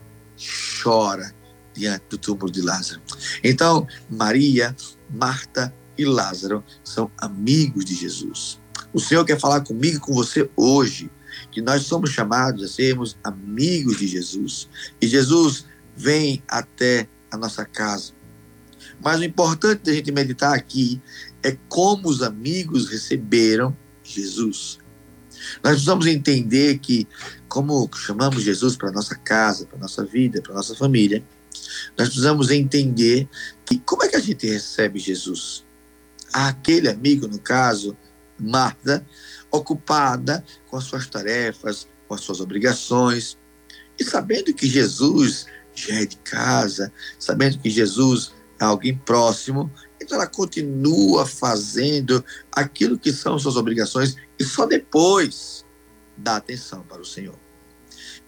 chora 0.81 1.33
diante 1.73 2.05
do 2.09 2.17
túmulo 2.17 2.51
de 2.51 2.61
Lázaro. 2.61 3.01
Então, 3.43 3.87
Maria, 4.09 4.75
Marta 5.09 5.73
e 5.97 6.05
Lázaro 6.05 6.63
são 6.83 7.11
amigos 7.17 7.85
de 7.85 7.95
Jesus. 7.95 8.60
O 8.93 8.99
Senhor 8.99 9.25
quer 9.25 9.39
falar 9.39 9.61
comigo 9.61 9.97
e 9.97 9.99
com 9.99 10.13
você 10.13 10.49
hoje, 10.55 11.09
que 11.51 11.61
nós 11.61 11.83
somos 11.83 12.11
chamados 12.11 12.63
a 12.63 12.67
sermos 12.67 13.17
amigos 13.23 13.97
de 13.97 14.07
Jesus. 14.07 14.69
E 15.01 15.07
Jesus 15.07 15.65
vem 15.95 16.43
até 16.47 17.07
a 17.31 17.37
nossa 17.37 17.65
casa. 17.65 18.13
Mas 19.03 19.19
o 19.19 19.23
importante 19.23 19.83
da 19.83 19.93
gente 19.93 20.11
meditar 20.11 20.53
aqui 20.53 21.01
é 21.41 21.57
como 21.67 22.09
os 22.09 22.21
amigos 22.21 22.89
receberam 22.89 23.75
Jesus. 24.03 24.79
Nós 25.63 25.73
precisamos 25.73 26.05
entender 26.05 26.77
que, 26.79 27.07
como 27.47 27.89
chamamos 27.95 28.43
Jesus 28.43 28.75
para 28.75 28.91
nossa 28.91 29.15
casa, 29.15 29.65
para 29.65 29.79
nossa 29.79 30.05
vida, 30.05 30.41
para 30.41 30.53
nossa 30.53 30.75
família, 30.75 31.23
nós 31.97 32.09
precisamos 32.09 32.51
entender 32.51 33.27
que 33.65 33.79
como 33.79 34.03
é 34.03 34.07
que 34.07 34.15
a 34.15 34.21
gente 34.21 34.47
recebe 34.47 34.99
Jesus? 34.99 35.65
Aquele 36.31 36.87
amigo, 36.89 37.27
no 37.27 37.39
caso, 37.39 37.97
Marta, 38.41 39.05
ocupada 39.51 40.43
com 40.67 40.77
as 40.77 40.85
suas 40.85 41.07
tarefas, 41.07 41.87
com 42.07 42.15
as 42.15 42.21
suas 42.21 42.39
obrigações, 42.39 43.37
e 43.99 44.03
sabendo 44.03 44.53
que 44.53 44.67
Jesus 44.67 45.45
já 45.73 45.95
é 45.95 46.05
de 46.05 46.17
casa, 46.17 46.91
sabendo 47.19 47.59
que 47.59 47.69
Jesus 47.69 48.33
é 48.59 48.63
alguém 48.63 48.97
próximo, 48.97 49.71
então 49.99 50.17
ela 50.17 50.27
continua 50.27 51.25
fazendo 51.25 52.23
aquilo 52.51 52.97
que 52.97 53.13
são 53.13 53.37
suas 53.37 53.55
obrigações 53.55 54.15
e 54.37 54.43
só 54.43 54.65
depois 54.65 55.65
dá 56.17 56.37
atenção 56.37 56.83
para 56.83 57.01
o 57.01 57.05
Senhor. 57.05 57.37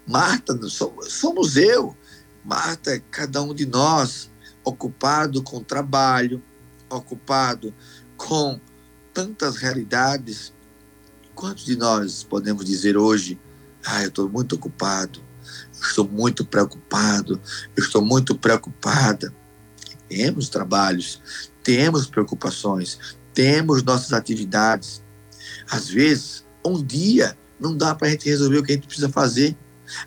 Marta, 0.08 0.58
somos 0.70 1.56
eu, 1.56 1.96
Marta, 2.44 3.00
cada 3.12 3.42
um 3.42 3.54
de 3.54 3.66
nós, 3.66 4.32
ocupado 4.64 5.42
com 5.42 5.64
trabalho, 5.64 6.44
ocupado 6.90 7.74
com 8.18 8.60
tantas 9.14 9.58
realidades. 9.58 10.54
Quantos 11.36 11.66
de 11.66 11.76
nós 11.76 12.24
podemos 12.24 12.66
dizer 12.66 12.98
hoje, 12.98 13.40
ah, 13.86 14.02
eu 14.02 14.10
estou 14.10 14.30
muito 14.30 14.56
ocupado, 14.56 15.20
eu 15.76 15.88
estou 15.88 16.08
muito 16.08 16.46
preocupado, 16.46 17.40
eu 17.76 17.84
estou 17.84 18.04
muito 18.04 18.38
preocupada. 18.38 19.34
Temos 20.08 20.50
trabalhos, 20.50 21.22
temos 21.64 22.08
preocupações, 22.08 23.00
temos 23.34 23.84
nossas 23.84 24.14
atividades. 24.14 25.04
Às 25.70 25.88
vezes, 25.90 26.46
um 26.66 26.84
dia 26.84 27.38
não 27.60 27.76
dá 27.76 27.96
para 27.96 28.08
a 28.08 28.12
gente 28.12 28.30
resolver 28.30 28.58
o 28.58 28.64
que 28.64 28.74
a 28.74 28.76
gente 28.76 28.88
precisa 28.88 29.10
fazer. 29.10 29.58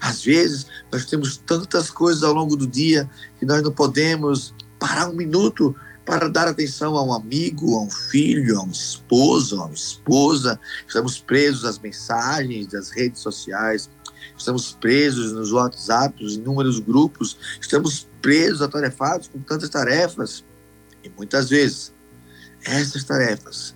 Às 0.01 0.23
vezes, 0.23 0.66
nós 0.92 1.05
temos 1.05 1.37
tantas 1.37 1.90
coisas 1.90 2.23
ao 2.23 2.33
longo 2.33 2.57
do 2.57 2.66
dia 2.66 3.09
que 3.38 3.45
nós 3.45 3.62
não 3.62 3.73
podemos 3.73 4.55
parar 4.79 5.09
um 5.09 5.14
minuto 5.14 5.75
para 6.07 6.29
dar 6.29 6.47
atenção 6.47 6.97
a 6.97 7.05
um 7.05 7.12
amigo, 7.12 7.77
a 7.77 7.83
um 7.83 7.90
filho, 7.90 8.61
a 8.61 8.62
um 8.62 8.71
esposo, 8.71 9.61
a 9.61 9.66
uma 9.66 9.75
esposa. 9.75 10.59
Estamos 10.87 11.19
presos 11.19 11.64
às 11.64 11.81
mensagens 11.81 12.69
das 12.69 12.90
redes 12.90 13.21
sociais, 13.21 13.90
estamos 14.38 14.73
presos 14.81 15.33
nos 15.33 15.51
WhatsApp, 15.51 16.23
nos 16.23 16.37
inúmeros 16.37 16.79
grupos, 16.79 17.37
estamos 17.61 18.09
presos, 18.23 18.62
atarefados 18.62 19.27
com 19.27 19.40
tantas 19.40 19.69
tarefas. 19.69 20.45
E 21.03 21.11
muitas 21.11 21.51
vezes, 21.51 21.92
essas 22.64 23.03
tarefas, 23.03 23.75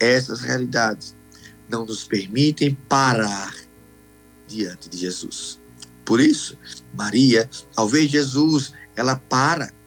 essas 0.00 0.40
realidades, 0.40 1.16
não 1.68 1.86
nos 1.86 2.02
permitem 2.04 2.74
parar 2.88 3.54
diante 4.48 4.88
de 4.88 4.98
Jesus. 4.98 5.60
Por 6.04 6.20
isso, 6.20 6.58
Maria, 6.92 7.48
ao 7.76 7.86
ver 7.86 8.08
Jesus, 8.08 8.72
ela 8.96 9.14
para. 9.14 9.77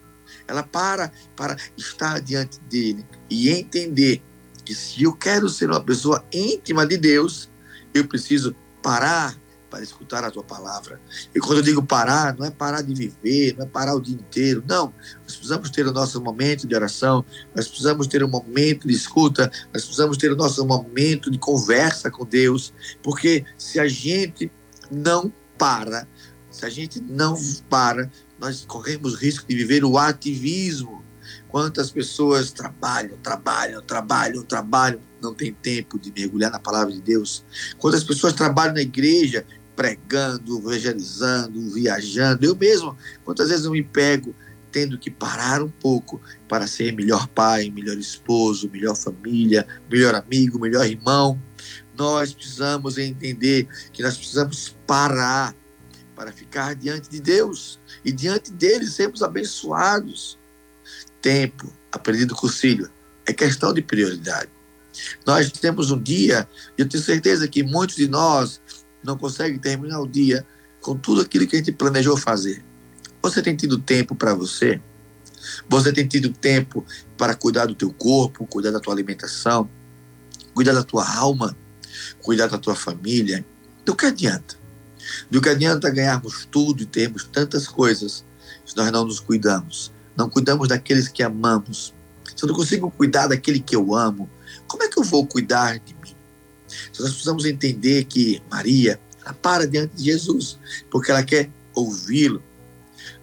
Ela 0.47 0.63
para 0.63 1.12
para 1.36 1.58
estar 1.77 2.19
diante 2.19 2.60
dele 2.62 3.06
e 3.30 3.49
entender 3.49 4.21
que 4.63 4.75
se 4.75 5.04
eu 5.04 5.13
quero 5.13 5.49
ser 5.49 5.69
uma 5.69 5.84
pessoa 5.84 6.23
íntima 6.32 6.86
de 6.86 6.97
Deus, 6.97 7.49
eu 7.93 8.08
preciso 8.08 8.56
parar 8.82 9.36
para 9.71 9.82
escutar 9.82 10.21
a 10.25 10.30
tua 10.30 10.43
palavra. 10.43 10.99
E 11.34 11.39
quando 11.39 11.60
eu 11.60 11.63
digo 11.63 11.82
parar, 11.82 12.36
não 12.38 12.45
é 12.45 12.51
parar 12.51 12.82
de 12.82 12.93
viver, 12.93 13.56
não 13.58 13.65
é 13.65 13.69
parar 13.69 13.95
o 13.95 14.01
dia 14.01 14.15
inteiro. 14.15 14.62
Não. 14.67 14.93
Nós 15.23 15.36
precisamos 15.38 15.69
ter 15.69 15.88
o 15.88 15.93
nosso 15.93 16.21
momento 16.21 16.67
de 16.67 16.75
oração, 16.75 17.23
nós 17.56 17.69
precisamos 17.69 18.06
ter 18.06 18.21
um 18.21 18.27
momento 18.27 18.86
de 18.86 18.93
escuta, 18.93 19.49
nós 19.73 19.86
precisamos 19.86 20.17
ter 20.17 20.30
o 20.30 20.36
nosso 20.36 20.65
momento 20.65 21.32
de 21.32 21.39
conversa 21.39 22.12
com 22.12 22.25
Deus, 22.25 22.73
porque 23.01 23.45
se 23.58 23.80
a 23.80 23.88
gente 23.88 24.51
não 24.91 25.32
para, 25.58 26.06
se 26.49 26.65
a 26.65 26.69
gente 26.69 26.99
não 26.99 27.36
para, 27.69 28.12
nós 28.41 28.65
corremos 28.65 29.13
risco 29.13 29.47
de 29.47 29.56
viver 29.56 29.86
o 29.86 29.99
ativismo. 29.99 31.06
Quantas 31.47 31.91
pessoas 31.91 32.51
trabalham, 32.51 33.15
trabalham, 33.21 33.82
trabalham, 33.84 34.43
trabalham, 34.43 34.99
não 35.21 35.36
tem 35.36 35.54
tempo 35.54 35.99
de 35.99 36.12
mergulhar 36.12 36.51
na 36.51 36.60
palavra 36.60 36.91
de 36.91 36.99
Deus. 36.99 37.45
Quantas 37.77 38.04
pessoas 38.04 38.34
trabalham 38.34 38.73
na 38.73 38.82
igreja, 38.82 39.45
pregando, 39.75 40.58
evangelizando, 40.58 41.70
viajando. 41.70 42.43
Eu 42.43 42.55
mesmo, 42.55 42.97
quantas 43.24 43.49
vezes 43.49 43.65
eu 43.65 43.72
me 43.72 43.84
pego 43.84 44.36
tendo 44.72 44.97
que 44.97 45.11
parar 45.11 45.61
um 45.61 45.70
pouco 45.70 46.20
para 46.47 46.65
ser 46.65 46.93
melhor 46.93 47.28
pai, 47.28 47.70
melhor 47.70 47.97
esposo, 47.97 48.70
melhor 48.72 48.95
família, 48.95 49.68
melhor 49.89 50.15
amigo, 50.15 50.59
melhor 50.59 50.88
irmão. 50.88 51.39
Nós 51.95 52.34
precisamos 52.34 52.97
entender 52.97 53.68
que 53.91 54.01
nós 54.01 54.18
precisamos 54.18 54.76
parar 54.88 55.53
para 56.22 56.32
ficar 56.32 56.76
diante 56.76 57.09
de 57.09 57.19
Deus 57.19 57.80
e 58.05 58.11
diante 58.11 58.51
dele 58.51 58.86
sermos 58.86 59.24
abençoados. 59.24 60.38
Tempo, 61.19 61.74
aprendido 61.91 62.36
com 62.36 62.45
o 62.45 62.49
filho, 62.49 62.91
é 63.26 63.34
questão 63.34 63.74
de 63.74 63.82
prioridade. 63.82 64.51
Nós 65.26 65.51
temos 65.51 65.89
um 65.89 65.99
dia, 65.99 66.47
e 66.78 66.82
eu 66.84 66.88
tenho 66.88 67.03
certeza 67.03 67.47
que 67.47 67.63
muitos 67.63 67.95
de 67.95 68.07
nós 68.07 68.61
não 69.03 69.17
consegue 69.17 69.57
terminar 69.57 69.99
o 69.99 70.07
dia 70.07 70.45
com 70.80 70.95
tudo 70.95 71.22
aquilo 71.22 71.47
que 71.47 71.55
a 71.55 71.59
gente 71.59 71.72
planejou 71.72 72.15
fazer. 72.15 72.63
Você 73.24 73.41
tem 73.41 73.55
tido 73.55 73.80
tempo 73.80 74.13
para 74.13 74.36
você? 74.36 74.80
Você 75.67 75.91
tem 75.91 76.07
tido 76.07 76.30
tempo 76.30 76.86
para 77.17 77.34
cuidar 77.34 77.65
do 77.65 77.74
teu 77.74 77.91
corpo, 77.91 78.45
cuidar 78.45 78.69
da 78.69 78.80
tua 78.80 78.93
alimentação, 78.93 79.67
cuidar 80.53 80.74
da 80.74 80.84
tua 80.84 81.11
alma, 81.17 81.57
cuidar 82.22 82.45
da 82.45 82.59
tua 82.59 82.76
família? 82.76 83.43
Do 83.84 83.95
que 83.95 84.05
adianta? 84.05 84.61
Do 85.30 85.41
que 85.41 85.49
adianta 85.49 85.89
ganharmos 85.89 86.47
tudo 86.49 86.84
e 86.84 86.86
termos 86.86 87.24
tantas 87.24 87.68
coisas 87.68 88.26
se 88.66 88.76
nós 88.76 88.91
não 88.91 89.05
nos 89.05 89.20
cuidamos? 89.20 89.91
não 90.16 90.30
cuidamos 90.30 90.68
daqueles 90.68 91.07
que 91.07 91.24
amamos, 91.24 91.93
se 92.36 92.43
eu 92.43 92.47
não 92.47 92.55
consigo 92.55 92.91
cuidar 92.91 93.28
daquele 93.28 93.59
que 93.59 93.76
eu 93.76 93.95
amo, 93.95 94.30
como 94.68 94.84
é 94.84 94.88
que 94.88 94.99
eu 94.99 95.03
vou 95.03 95.26
cuidar 95.26 95.80
de 95.80 95.93
mim? 95.95 96.16
Nós 96.99 97.09
precisamos 97.09 97.45
entender 97.45 98.05
que 98.05 98.41
Maria, 98.49 98.99
ela 99.24 99.34
para 99.34 99.68
diante 99.68 99.95
de 99.95 100.05
Jesus, 100.05 100.59
porque 100.89 101.12
ela 101.12 101.24
quer 101.24 101.49
ouvi-lo. 101.74 102.41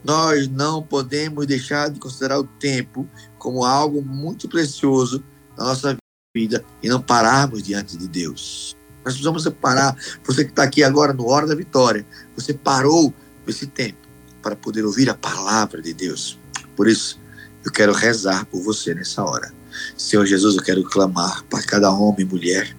Nós 0.05 0.49
não 0.49 0.83
podemos 0.83 1.47
deixar 1.47 1.91
de 1.91 1.99
considerar 1.99 2.39
o 2.39 2.45
tempo 2.45 3.09
como 3.39 3.65
algo 3.65 4.03
muito 4.03 4.49
precioso 4.49 5.23
na 5.57 5.65
nossa 5.65 5.97
vida 6.35 6.65
e 6.83 6.89
não 6.89 7.01
pararmos 7.01 7.63
diante 7.63 7.97
de 7.97 8.09
Deus. 8.09 8.78
Nós 9.09 9.15
precisamos 9.15 9.49
parar. 9.61 9.97
Você 10.25 10.45
que 10.45 10.51
está 10.51 10.65
aqui 10.65 10.85
agora 10.85 11.15
no 11.15 11.27
Hora 11.27 11.47
da 11.47 11.55
Vitória, 11.55 12.05
você 12.37 12.53
parou 12.53 13.13
esse 13.47 13.67
tempo 13.67 13.97
para 14.43 14.55
poder 14.55 14.85
ouvir 14.85 15.09
a 15.09 15.15
palavra 15.15 15.81
de 15.81 15.95
Deus. 15.95 16.39
Por 16.77 16.87
isso, 16.87 17.19
eu 17.65 17.73
quero 17.73 17.93
rezar 17.93 18.45
por 18.47 18.63
você 18.63 18.95
nessa 18.95 19.25
hora. 19.25 19.51
Senhor 19.97 20.27
Jesus, 20.27 20.57
eu 20.57 20.63
quero 20.63 20.85
clamar 20.85 21.43
para 21.45 21.63
cada 21.63 21.91
homem 21.91 22.21
e 22.21 22.25
mulher. 22.25 22.77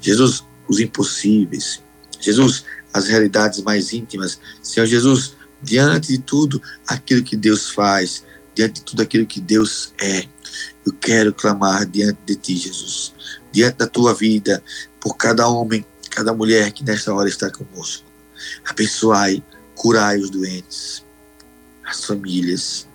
Jesus, 0.00 0.44
os 0.68 0.78
impossíveis. 0.78 1.82
Jesus, 2.20 2.64
as 2.92 3.08
realidades 3.08 3.60
mais 3.62 3.92
íntimas. 3.92 4.38
Senhor 4.62 4.86
Jesus, 4.86 5.36
diante 5.60 6.08
de 6.08 6.18
tudo 6.18 6.62
aquilo 6.86 7.24
que 7.24 7.36
Deus 7.36 7.68
faz, 7.70 8.22
diante 8.54 8.74
de 8.74 8.82
tudo 8.82 9.02
aquilo 9.02 9.26
que 9.26 9.40
Deus 9.40 9.92
é, 10.00 10.24
eu 10.86 10.92
quero 10.92 11.34
clamar 11.34 11.84
diante 11.84 12.18
de 12.24 12.36
Ti, 12.36 12.56
Jesus, 12.56 13.12
diante 13.54 13.76
da 13.76 13.86
Tua 13.86 14.12
vida, 14.12 14.62
por 15.00 15.16
cada 15.16 15.46
homem, 15.48 15.86
cada 16.10 16.34
mulher 16.34 16.72
que 16.72 16.82
nesta 16.82 17.14
hora 17.14 17.28
está 17.28 17.48
conosco. 17.50 18.04
Abençoai, 18.68 19.42
curai 19.76 20.18
os 20.18 20.28
doentes, 20.28 21.04
as 21.86 22.04
famílias, 22.04 22.88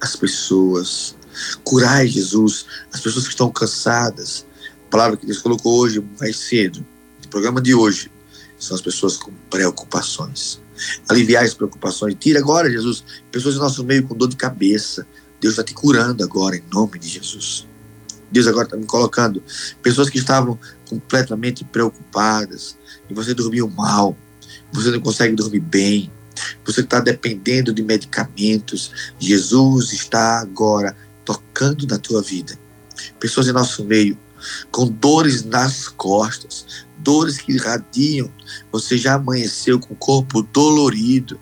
as 0.00 0.16
pessoas. 0.16 1.14
Curai, 1.62 2.08
Jesus, 2.08 2.64
as 2.92 3.00
pessoas 3.00 3.24
que 3.24 3.32
estão 3.32 3.50
cansadas. 3.50 4.46
A 4.86 4.90
palavra 4.90 5.16
que 5.16 5.26
Deus 5.26 5.38
colocou 5.38 5.80
hoje, 5.80 6.02
mais 6.18 6.36
cedo, 6.38 6.84
no 7.22 7.28
programa 7.28 7.60
de 7.60 7.74
hoje, 7.74 8.10
são 8.58 8.74
as 8.74 8.80
pessoas 8.80 9.18
com 9.18 9.32
preocupações. 9.50 10.60
Aliviar 11.08 11.44
as 11.44 11.52
preocupações. 11.52 12.16
Tira 12.18 12.38
agora, 12.38 12.70
Jesus, 12.70 13.04
pessoas 13.30 13.56
do 13.56 13.60
nosso 13.60 13.84
meio 13.84 14.06
com 14.06 14.14
dor 14.14 14.28
de 14.28 14.36
cabeça. 14.36 15.06
Deus 15.40 15.54
está 15.54 15.64
te 15.64 15.74
curando 15.74 16.24
agora, 16.24 16.56
em 16.56 16.64
nome 16.72 16.98
de 16.98 17.08
Jesus. 17.08 17.66
Deus 18.30 18.46
agora 18.46 18.66
está 18.66 18.76
me 18.76 18.86
colocando 18.86 19.42
pessoas 19.82 20.10
que 20.10 20.18
estavam 20.18 20.58
completamente 20.88 21.64
preocupadas 21.64 22.76
e 23.08 23.14
você 23.14 23.34
dormiu 23.34 23.68
mal, 23.68 24.16
você 24.72 24.90
não 24.90 25.00
consegue 25.00 25.34
dormir 25.34 25.60
bem, 25.60 26.10
você 26.64 26.80
está 26.80 27.00
dependendo 27.00 27.72
de 27.72 27.82
medicamentos. 27.82 28.90
Jesus 29.18 29.92
está 29.92 30.40
agora 30.40 30.96
tocando 31.24 31.86
na 31.86 31.98
tua 31.98 32.22
vida. 32.22 32.58
Pessoas 33.20 33.46
em 33.46 33.52
nosso 33.52 33.84
meio 33.84 34.18
com 34.70 34.86
dores 34.86 35.44
nas 35.44 35.88
costas, 35.88 36.84
dores 36.98 37.38
que 37.38 37.52
irradiam. 37.52 38.30
Você 38.72 38.98
já 38.98 39.14
amanheceu 39.14 39.78
com 39.80 39.94
o 39.94 39.96
corpo 39.96 40.42
dolorido 40.42 41.38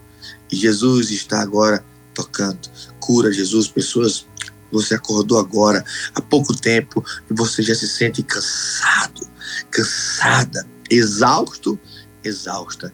e 0.51 0.57
Jesus 0.57 1.11
está 1.11 1.41
agora 1.41 1.85
tocando. 2.15 2.61
Cura, 3.01 3.33
Jesus, 3.33 3.69
pessoas. 3.69 4.27
Você 4.73 4.95
acordou 4.95 5.39
agora 5.39 5.85
há 6.15 6.21
pouco 6.21 6.57
tempo 6.57 7.05
e 7.31 7.35
você 7.35 7.63
já 7.63 7.75
se 7.75 7.89
sente 7.89 8.23
cansado, 8.23 9.27
cansada, 9.71 10.67
exausto, 10.91 11.79
exausta. 12.25 12.93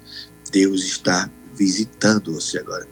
Deus 0.51 0.83
está 0.83 1.31
visitando 1.55 2.35
você 2.35 2.59
agora. 2.59 2.87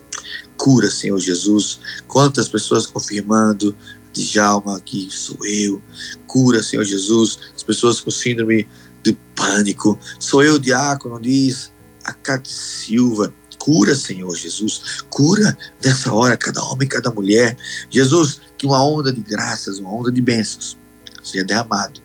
Cura, 0.57 0.91
Senhor 0.91 1.19
Jesus. 1.19 1.81
Quantas 2.07 2.49
pessoas 2.49 2.87
confirmando, 2.87 3.77
Djalma, 4.13 4.81
que 4.81 5.09
sou 5.11 5.45
eu. 5.45 5.83
Cura, 6.27 6.63
Senhor 6.63 6.85
Jesus, 6.85 7.39
as 7.55 7.63
pessoas 7.63 8.01
com 8.01 8.11
síndrome 8.11 8.67
de 9.03 9.17
pânico. 9.35 9.99
Sou 10.19 10.43
eu, 10.43 10.59
diácono, 10.59 11.21
diz 11.21 11.73
a 12.05 12.13
Cátia 12.13 12.55
Silva. 12.55 13.33
Cura, 13.59 13.95
Senhor 13.95 14.35
Jesus. 14.35 15.03
Cura 15.11 15.57
nessa 15.85 16.13
hora 16.13 16.37
cada 16.37 16.63
homem, 16.65 16.89
cada 16.89 17.11
mulher. 17.11 17.57
Jesus, 17.91 18.41
que 18.57 18.67
uma 18.67 18.85
onda 18.85 19.13
de 19.13 19.21
graças, 19.21 19.79
uma 19.79 19.93
onda 19.93 20.11
de 20.11 20.21
bênçãos 20.21 20.77
seja 21.23 21.45
derramado 21.45 22.01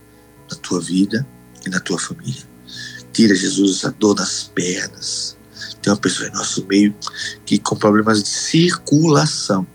na 0.49 0.57
tua 0.57 0.81
vida 0.81 1.25
e 1.65 1.69
na 1.69 1.79
tua 1.79 1.99
família. 1.99 2.43
Tira, 3.13 3.35
Jesus, 3.35 3.85
a 3.85 3.89
dor 3.89 4.15
das 4.15 4.43
pernas, 4.43 5.37
tem 5.81 5.91
uma 5.91 5.99
pessoa 5.99 6.29
em 6.29 6.31
nosso 6.31 6.65
meio 6.65 6.95
que 7.45 7.57
com 7.57 7.75
problemas 7.75 8.23
de 8.23 8.29
circulação. 8.29 9.65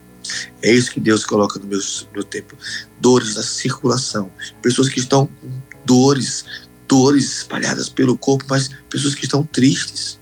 É 0.63 0.73
isso 0.73 0.91
que 0.91 1.01
Deus 1.01 1.25
coloca 1.25 1.59
no 1.59 1.67
meu, 1.67 1.81
meu 2.13 2.25
tempo. 2.25 2.57
Dores 3.01 3.35
da 3.35 3.43
circulação. 3.43 4.31
Pessoas 4.61 4.89
que 4.89 4.99
estão 4.99 5.27
com 5.27 5.49
dores, 5.85 6.45
dores 6.89 7.39
espalhadas 7.39 7.89
pelo 7.89 8.19
corpo, 8.19 8.45
mas 8.49 8.71
pessoas 8.91 9.15
que 9.15 9.25
estão 9.25 9.45
tristes. 9.45 10.19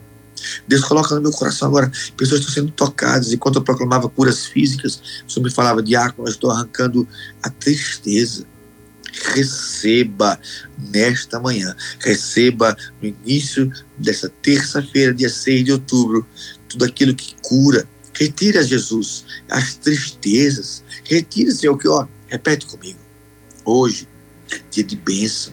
Deus 0.66 0.84
coloca 0.84 1.14
no 1.14 1.20
meu 1.20 1.32
coração 1.32 1.68
agora, 1.68 1.90
pessoas 2.16 2.40
estão 2.40 2.54
sendo 2.54 2.72
tocadas. 2.72 3.32
Enquanto 3.32 3.56
eu 3.56 3.62
proclamava 3.62 4.08
curas 4.08 4.46
físicas, 4.46 5.00
o 5.26 5.30
Senhor 5.30 5.44
me 5.44 5.50
falava, 5.50 5.82
diácono, 5.82 6.28
eu 6.28 6.32
estou 6.32 6.50
arrancando 6.50 7.06
a 7.42 7.50
tristeza 7.50 8.46
receba 9.32 10.38
nesta 10.90 11.38
manhã, 11.38 11.74
receba 12.00 12.76
no 13.00 13.08
início 13.08 13.70
dessa 13.96 14.28
terça-feira, 14.42 15.14
dia 15.14 15.28
6 15.28 15.64
de 15.64 15.72
outubro, 15.72 16.26
tudo 16.68 16.84
aquilo 16.84 17.14
que 17.14 17.34
cura. 17.42 17.88
Retira, 18.12 18.62
Jesus, 18.62 19.24
as 19.48 19.74
tristezas. 19.74 20.84
Retira, 21.04 21.52
Senhor, 21.52 21.76
que, 21.78 21.88
ó, 21.88 22.06
repete 22.28 22.66
comigo. 22.66 22.98
Hoje 23.64 24.08
é 24.50 24.60
dia 24.70 24.84
de 24.84 24.96
bênção. 24.96 25.52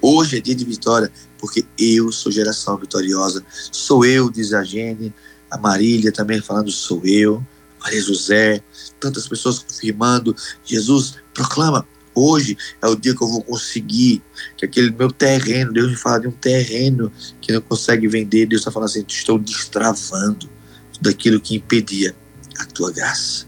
Hoje 0.00 0.36
é 0.36 0.40
dia 0.40 0.54
de 0.54 0.64
vitória, 0.64 1.10
porque 1.44 1.62
eu 1.78 2.10
sou 2.10 2.32
geração 2.32 2.78
vitoriosa. 2.78 3.44
Sou 3.70 4.02
eu, 4.02 4.30
diz 4.30 4.54
a 4.54 4.64
Gene, 4.64 5.12
a 5.50 5.58
Marília 5.58 6.10
também 6.10 6.40
falando, 6.40 6.70
sou 6.70 7.02
eu. 7.04 7.44
Maria 7.78 8.00
José, 8.00 8.62
tantas 8.98 9.28
pessoas 9.28 9.58
confirmando. 9.58 10.34
Jesus 10.64 11.16
proclama, 11.34 11.86
Hoje 12.14 12.56
é 12.80 12.86
o 12.86 12.94
dia 12.94 13.14
que 13.14 13.20
eu 13.20 13.28
vou 13.28 13.42
conseguir, 13.42 14.22
que 14.56 14.64
aquele 14.64 14.90
meu 14.90 15.10
terreno, 15.10 15.72
Deus 15.72 15.90
me 15.90 15.96
fala 15.96 16.20
de 16.20 16.28
um 16.28 16.30
terreno 16.30 17.12
que 17.40 17.52
não 17.52 17.60
consegue 17.60 18.06
vender, 18.06 18.46
Deus 18.46 18.60
está 18.60 18.70
falando 18.70 18.88
assim, 18.88 19.04
estou 19.06 19.36
destravando 19.36 20.48
tudo 20.92 21.10
aquilo 21.10 21.40
que 21.40 21.56
impedia 21.56 22.14
a 22.56 22.64
tua 22.66 22.92
graça. 22.92 23.46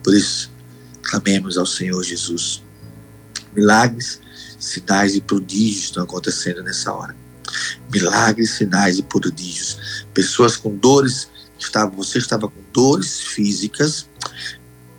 Por 0.00 0.14
isso, 0.14 0.48
clamemos 1.02 1.58
ao 1.58 1.66
Senhor 1.66 2.00
Jesus. 2.04 2.62
Milagres, 3.52 4.20
sinais 4.60 5.16
e 5.16 5.20
prodígios 5.20 5.86
estão 5.86 6.04
acontecendo 6.04 6.62
nessa 6.62 6.92
hora. 6.92 7.23
Milagres, 7.92 8.52
sinais 8.52 8.98
e 8.98 9.02
prodígios. 9.02 10.04
Pessoas 10.12 10.56
com 10.56 10.76
dores, 10.76 11.28
você 11.96 12.18
estava 12.18 12.48
com 12.48 12.60
dores 12.72 13.20
físicas, 13.20 14.06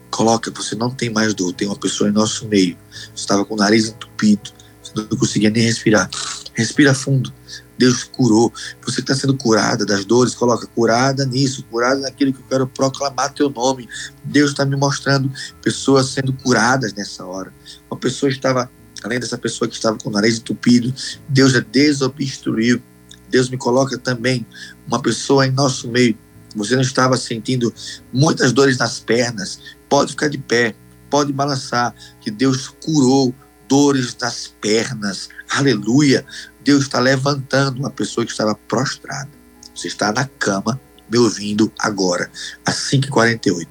coloca, 0.10 0.50
você 0.52 0.76
não 0.76 0.90
tem 0.90 1.10
mais 1.10 1.34
dor, 1.34 1.54
tem 1.54 1.68
uma 1.68 1.78
pessoa 1.78 2.10
em 2.10 2.14
nosso 2.14 2.48
meio. 2.48 2.78
Estava 3.14 3.46
com 3.46 3.54
o 3.54 3.58
nariz 3.58 3.90
entupido, 3.90 4.52
não 4.96 5.18
conseguia 5.18 5.50
nem 5.50 5.64
respirar. 5.64 6.10
Respira 6.54 6.94
fundo. 6.94 7.34
Deus 7.78 8.04
curou. 8.04 8.52
Você 8.86 9.02
está 9.02 9.14
sendo 9.14 9.36
curada 9.36 9.86
das 9.86 10.06
dores, 10.06 10.34
coloca 10.34 10.66
curada 10.68 11.26
nisso, 11.26 11.64
curada 11.70 12.00
naquilo 12.00 12.34
que 12.34 12.40
eu 12.40 12.46
quero 12.48 12.68
proclamar 12.68 13.34
teu 13.34 13.50
nome. 13.50 13.90
Deus 14.24 14.52
está 14.52 14.66
me 14.66 14.78
mostrando 14.78 15.30
pessoas 15.62 16.08
sendo 16.08 16.32
curadas 16.32 16.94
nessa 16.94 17.26
hora. 17.26 17.54
Uma 17.92 18.00
pessoa 18.00 18.30
estava, 18.30 18.72
além 19.06 19.20
dessa 19.20 19.38
pessoa 19.38 19.68
que 19.68 19.76
estava 19.76 19.98
com 19.98 20.10
o 20.10 20.12
nariz 20.12 20.38
entupido, 20.38 20.94
Deus 21.30 21.54
já 21.54 21.60
desobstruiu. 21.60 22.82
Deus 23.30 23.50
me 23.50 23.58
coloca 23.58 23.98
também 23.98 24.46
uma 24.88 25.02
pessoa 25.02 25.46
em 25.46 25.52
nosso 25.52 25.88
meio. 25.88 26.18
Você 26.56 26.76
não 26.76 26.82
estava 26.82 27.18
sentindo 27.18 27.74
muitas 28.14 28.54
dores 28.54 28.78
nas 28.78 29.00
pernas, 29.00 29.60
Pode 29.90 30.12
ficar 30.12 30.28
de 30.28 30.38
pé, 30.38 30.76
pode 31.10 31.32
balançar, 31.32 31.94
que 32.20 32.32
Deus 32.32 32.68
curou 32.68 33.34
dores 33.68 34.14
das 34.14 34.48
pernas. 34.60 35.30
Aleluia! 35.50 36.26
Deus 36.64 36.84
está 36.84 37.00
levantando 37.00 37.80
uma 37.80 37.92
pessoa 37.92 38.26
que 38.26 38.32
estava 38.32 38.56
prostrada. 38.56 39.30
Você 39.76 39.88
está 39.88 40.12
na 40.12 40.26
cama, 40.26 40.80
me 41.10 41.18
ouvindo 41.18 41.72
agora, 41.80 42.30
às 42.66 42.76
5h48. 42.92 43.68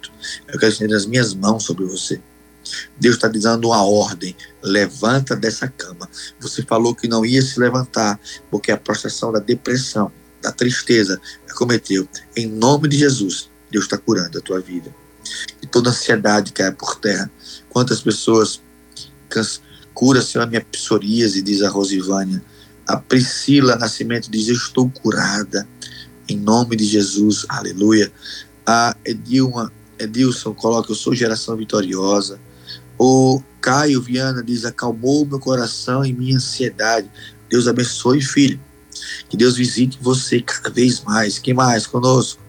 Eu 0.48 0.58
quero 0.58 0.72
estender 0.72 0.96
as 0.96 1.06
minhas 1.06 1.34
mãos 1.34 1.64
sobre 1.64 1.84
você. 1.84 2.20
Deus 2.98 3.16
está 3.16 3.28
dando 3.28 3.68
uma 3.68 3.82
ordem: 3.82 4.36
levanta 4.62 5.34
dessa 5.36 5.68
cama. 5.68 6.08
Você 6.40 6.62
falou 6.62 6.94
que 6.94 7.08
não 7.08 7.24
ia 7.24 7.42
se 7.42 7.58
levantar, 7.58 8.18
porque 8.50 8.72
a 8.72 8.76
prostração 8.76 9.32
da 9.32 9.38
depressão, 9.38 10.10
da 10.42 10.52
tristeza, 10.52 11.20
acometeu. 11.48 12.08
Em 12.36 12.46
nome 12.46 12.88
de 12.88 12.98
Jesus, 12.98 13.48
Deus 13.70 13.84
está 13.84 13.98
curando 13.98 14.38
a 14.38 14.40
tua 14.40 14.60
vida 14.60 14.94
e 15.62 15.66
toda 15.66 15.90
ansiedade 15.90 16.52
cai 16.52 16.70
por 16.72 16.96
terra. 16.96 17.30
Quantas 17.68 18.00
pessoas 18.00 18.60
cura, 19.92 20.22
Senhor, 20.22 20.44
a 20.44 20.46
minha 20.46 20.60
psoríase, 20.60 21.42
diz 21.42 21.62
a 21.62 21.68
Rosivânia. 21.68 22.42
A 22.86 22.96
Priscila 22.96 23.76
Nascimento 23.76 24.30
diz: 24.30 24.48
Eu 24.48 24.54
estou 24.54 24.88
curada, 24.90 25.66
em 26.28 26.36
nome 26.36 26.76
de 26.76 26.84
Jesus, 26.84 27.44
aleluia. 27.48 28.12
A 28.66 28.96
Edilma, 29.04 29.72
Edilson 29.98 30.54
coloca, 30.54 30.90
eu 30.90 30.96
sou 30.96 31.14
geração 31.14 31.56
vitoriosa. 31.56 32.38
O 32.98 33.42
Caio 33.60 34.00
Viana 34.00 34.42
diz, 34.42 34.64
acalmou 34.64 35.26
meu 35.26 35.38
coração 35.38 36.04
e 36.04 36.12
minha 36.12 36.36
ansiedade. 36.36 37.10
Deus 37.48 37.66
abençoe, 37.66 38.20
filho. 38.20 38.60
Que 39.28 39.36
Deus 39.36 39.56
visite 39.56 39.98
você 40.00 40.40
cada 40.40 40.70
vez 40.70 41.00
mais. 41.02 41.38
Quem 41.38 41.54
mais 41.54 41.86
conosco? 41.86 42.40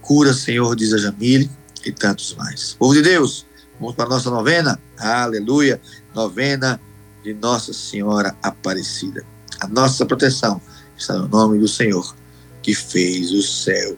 Cura, 0.00 0.32
Senhor, 0.32 0.74
diz 0.76 0.92
a 0.92 0.98
Jamile 0.98 1.50
e 1.84 1.92
tantos 1.92 2.34
mais. 2.34 2.74
Povo 2.78 2.94
de 2.94 3.02
Deus, 3.02 3.46
vamos 3.78 3.94
para 3.94 4.06
a 4.06 4.08
nossa 4.08 4.30
novena. 4.30 4.78
Aleluia. 4.98 5.80
Novena 6.14 6.80
de 7.22 7.32
Nossa 7.34 7.72
Senhora 7.72 8.36
Aparecida. 8.42 9.24
A 9.60 9.66
nossa 9.66 10.04
proteção 10.04 10.60
está 10.96 11.14
no 11.14 11.28
nome 11.28 11.58
do 11.58 11.68
Senhor, 11.68 12.14
que 12.62 12.74
fez 12.74 13.32
o 13.32 13.42
céu 13.42 13.96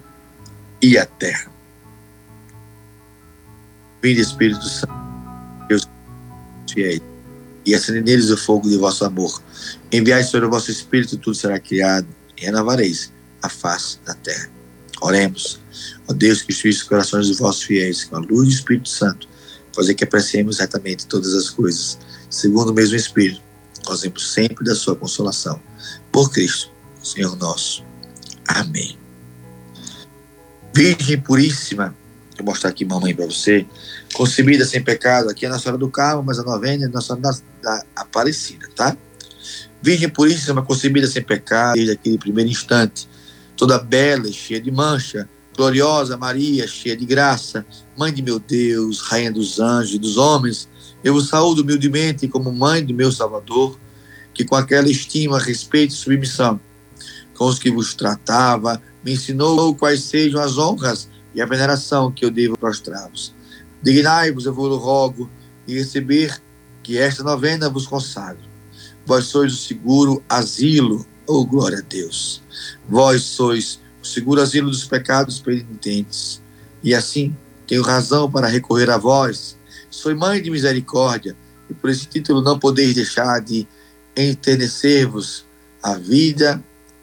e 0.81 0.99
a 0.99 1.07
terra. 1.07 1.51
Vinde, 4.03 4.21
Espírito 4.21 4.65
Santo, 4.69 5.04
fiéis, 6.73 7.01
e 7.67 7.75
acende 7.75 8.01
neles 8.01 8.31
o 8.31 8.37
fogo 8.37 8.69
de 8.69 8.77
vosso 8.77 9.05
amor. 9.05 9.43
Enviai 9.93 10.23
sobre 10.23 10.47
o 10.47 10.51
vosso 10.51 10.71
Espírito, 10.71 11.17
tudo 11.17 11.35
será 11.35 11.59
criado, 11.59 12.07
e 12.37 12.45
renovareis 12.45 13.13
a 13.43 13.49
face 13.49 13.99
da 14.05 14.15
terra. 14.15 14.51
Oremos. 15.01 15.61
Ó 16.09 16.13
Deus, 16.13 16.43
que 16.43 16.53
instruís 16.53 16.77
os 16.77 16.83
corações 16.83 17.29
dos 17.29 17.39
vossos 17.39 17.63
fiéis, 17.63 18.05
com 18.05 18.17
a 18.17 18.21
luz 18.21 18.49
do 18.49 18.55
Espírito 18.55 18.89
Santo, 18.89 19.29
fazer 19.75 19.95
que 19.95 20.05
apreciemos 20.05 20.59
retamente 20.59 21.07
todas 21.07 21.35
as 21.35 21.51
coisas, 21.51 21.99
segundo 22.31 22.71
o 22.71 22.75
mesmo 22.75 22.97
Espírito, 22.97 23.41
gozemos 23.85 24.33
sempre 24.33 24.65
da 24.65 24.75
sua 24.75 24.97
consolação. 24.97 25.61
Por 26.11 26.31
Cristo, 26.31 26.71
Senhor 27.03 27.37
nosso. 27.37 27.85
Amém. 28.47 28.99
Virgem 30.75 31.21
Puríssima, 31.21 31.95
vou 32.37 32.47
mostrar 32.47 32.71
aqui 32.71 32.85
mamãe 32.85 33.15
para 33.15 33.27
você, 33.27 33.67
concebida 34.13 34.65
sem 34.65 34.83
pecado, 34.83 35.31
aqui 35.31 35.47
é 35.47 35.49
Nossa 35.49 35.63
Senhora 35.63 35.79
do 35.79 35.89
Carmo, 35.89 36.23
mas 36.23 36.39
a 36.39 36.43
novena 36.43 36.87
é 36.87 36.89
Nossa 36.89 37.15
Senhora 37.15 37.39
da 37.63 37.85
Aparecida, 37.97 38.69
tá? 38.75 38.97
Virgem 39.81 40.09
Puríssima, 40.09 40.63
concebida 40.63 41.07
sem 41.07 41.23
pecado, 41.23 41.75
desde 41.75 41.93
aquele 41.93 42.19
primeiro 42.19 42.51
instante, 42.51 43.09
toda 43.57 43.79
bela 43.79 44.29
e 44.29 44.33
cheia 44.33 44.61
de 44.61 44.71
mancha, 44.71 45.29
gloriosa 45.57 46.17
Maria, 46.17 46.67
cheia 46.67 46.97
de 46.97 47.05
graça, 47.05 47.65
Mãe 47.97 48.13
de 48.13 48.23
meu 48.23 48.39
Deus, 48.41 49.01
Rainha 49.01 49.31
dos 49.31 49.61
anjos 49.61 49.95
e 49.95 49.99
dos 49.99 50.17
homens, 50.17 50.69
eu 51.05 51.15
vos 51.15 51.29
saúdo 51.29 51.63
humildemente 51.63 52.27
como 52.27 52.51
Mãe 52.51 52.85
do 52.85 52.95
meu 52.95 53.13
Salvador, 53.13 53.79
que 54.33 54.45
com 54.45 54.57
aquela 54.57 54.89
estima, 54.89 55.39
respeito 55.39 55.93
e 55.93 55.97
submissão, 55.97 56.59
com 57.35 57.47
os 57.47 57.59
que 57.59 57.71
vos 57.71 57.95
tratava, 57.95 58.83
me 59.05 59.13
ensinou 59.13 59.75
quais 59.75 60.03
sejam 60.03 60.41
as 60.41 60.59
honras 60.59 61.09
e 61.35 61.43
a 61.43 61.47
veneração 61.47 62.13
que 62.13 62.25
eu 62.25 62.31
devo 62.31 62.57
prostrar-vos. 62.57 63.35
Dignai-vos, 63.83 64.47
eu 64.47 64.55
vos 64.55 64.81
rogo, 64.81 65.29
e 65.67 65.75
receber 65.75 66.41
que 66.83 66.99
esta 66.99 67.23
novena 67.23 67.69
vos 67.69 67.87
consagro. 67.87 68.43
Vós 69.07 69.27
sois 69.27 69.53
o 69.53 69.57
seguro 69.57 70.23
asilo, 70.29 71.07
oh 71.27 71.45
glória 71.45 71.79
a 71.79 71.83
Deus. 71.83 72.43
Vós 72.89 73.23
sois 73.23 73.81
o 74.03 74.07
seguro 74.07 74.41
asilo 74.41 74.71
dos 74.71 74.85
pecados 74.85 75.39
penitentes. 75.39 76.41
E 76.83 76.95
assim, 76.95 77.35
tenho 77.67 77.83
razão 77.83 78.31
para 78.31 78.47
recorrer 78.47 78.91
a 78.91 78.99
vós. 78.99 79.57
Sois 79.91 80.17
mãe 80.17 80.43
de 80.43 80.51
misericórdia, 80.51 81.37
e 81.69 81.75
por 81.75 81.91
esse 81.91 82.07
título 82.07 82.43
não 82.43 82.59
podeis 82.59 82.95
deixar 82.95 83.41
de 83.41 83.67
enternecer-vos 84.17 85.45
a 85.83 85.95
vida 85.95 86.63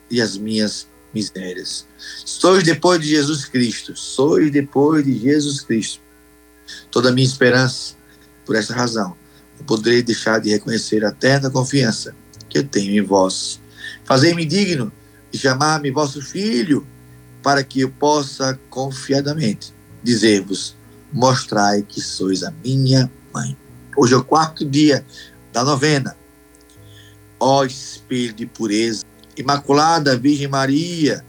e 0.10 0.22
as 0.22 0.38
minhas 0.38 0.88
misérias. 1.14 1.86
Sois 1.98 2.64
depois 2.64 3.00
de 3.02 3.08
Jesus 3.08 3.46
Cristo, 3.46 3.96
sois 3.96 4.52
depois 4.52 5.06
de 5.06 5.18
Jesus 5.18 5.62
Cristo. 5.62 6.02
Toda 6.90 7.10
a 7.10 7.12
minha 7.12 7.28
esperança, 7.28 7.96
por 8.46 8.56
essa 8.56 8.74
razão, 8.74 9.16
não 9.58 9.66
poderei 9.66 10.02
deixar 10.02 10.40
de 10.40 10.50
reconhecer 10.50 11.04
a 11.06 11.10
eterna 11.10 11.50
confiança 11.50 12.16
que 12.50 12.58
eu 12.58 12.64
tenho 12.64 12.96
em 12.96 13.06
vós. 13.06 13.60
Fazei-me 14.06 14.46
digno 14.46 14.92
de 15.32 15.40
chamar-me 15.40 15.92
vosso 15.92 16.22
filho, 16.22 16.86
para 17.42 17.64
que 17.64 17.82
eu 17.82 17.90
possa 17.90 18.60
confiadamente 18.70 19.74
dizer-vos: 20.04 20.76
mostrai 21.12 21.82
que 21.82 22.02
sois 22.02 22.44
a 22.44 22.52
minha 22.64 23.12
mãe. 23.34 23.58
Hoje 23.96 24.14
é 24.14 24.18
o 24.18 24.24
quarto 24.24 24.66
dia 24.66 25.06
da 25.52 25.64
novena. 25.64 26.16
Ó 27.40 27.66
espelho 27.66 28.34
de 28.34 28.46
pureza, 28.46 29.04
Imaculada 29.38 30.18
Virgem 30.18 30.48
Maria, 30.48 31.24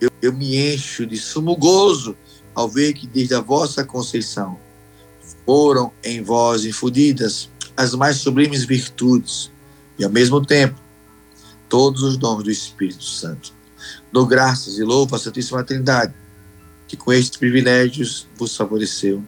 eu, 0.00 0.10
eu 0.20 0.32
me 0.32 0.56
encho 0.56 1.06
de 1.06 1.16
sumo 1.16 1.56
gozo 1.56 2.16
ao 2.54 2.68
ver 2.68 2.92
que 2.92 3.06
desde 3.06 3.34
a 3.34 3.40
vossa 3.40 3.84
conceição 3.84 4.58
foram 5.46 5.92
em 6.02 6.22
vós 6.22 6.64
infundidas 6.64 7.48
as 7.76 7.94
mais 7.94 8.16
sublimes 8.16 8.64
virtudes 8.64 9.50
e, 9.98 10.04
ao 10.04 10.10
mesmo 10.10 10.44
tempo, 10.44 10.78
todos 11.68 12.02
os 12.02 12.16
dons 12.16 12.42
do 12.42 12.50
Espírito 12.50 13.04
Santo. 13.04 13.52
Dou 14.12 14.26
graças 14.26 14.78
e 14.78 14.82
louvo 14.82 15.16
a 15.16 15.18
Santíssima 15.18 15.64
Trindade, 15.64 16.12
que 16.86 16.96
com 16.96 17.12
estes 17.12 17.38
privilégios 17.38 18.26
vos 18.36 18.56
favoreceu. 18.56 19.22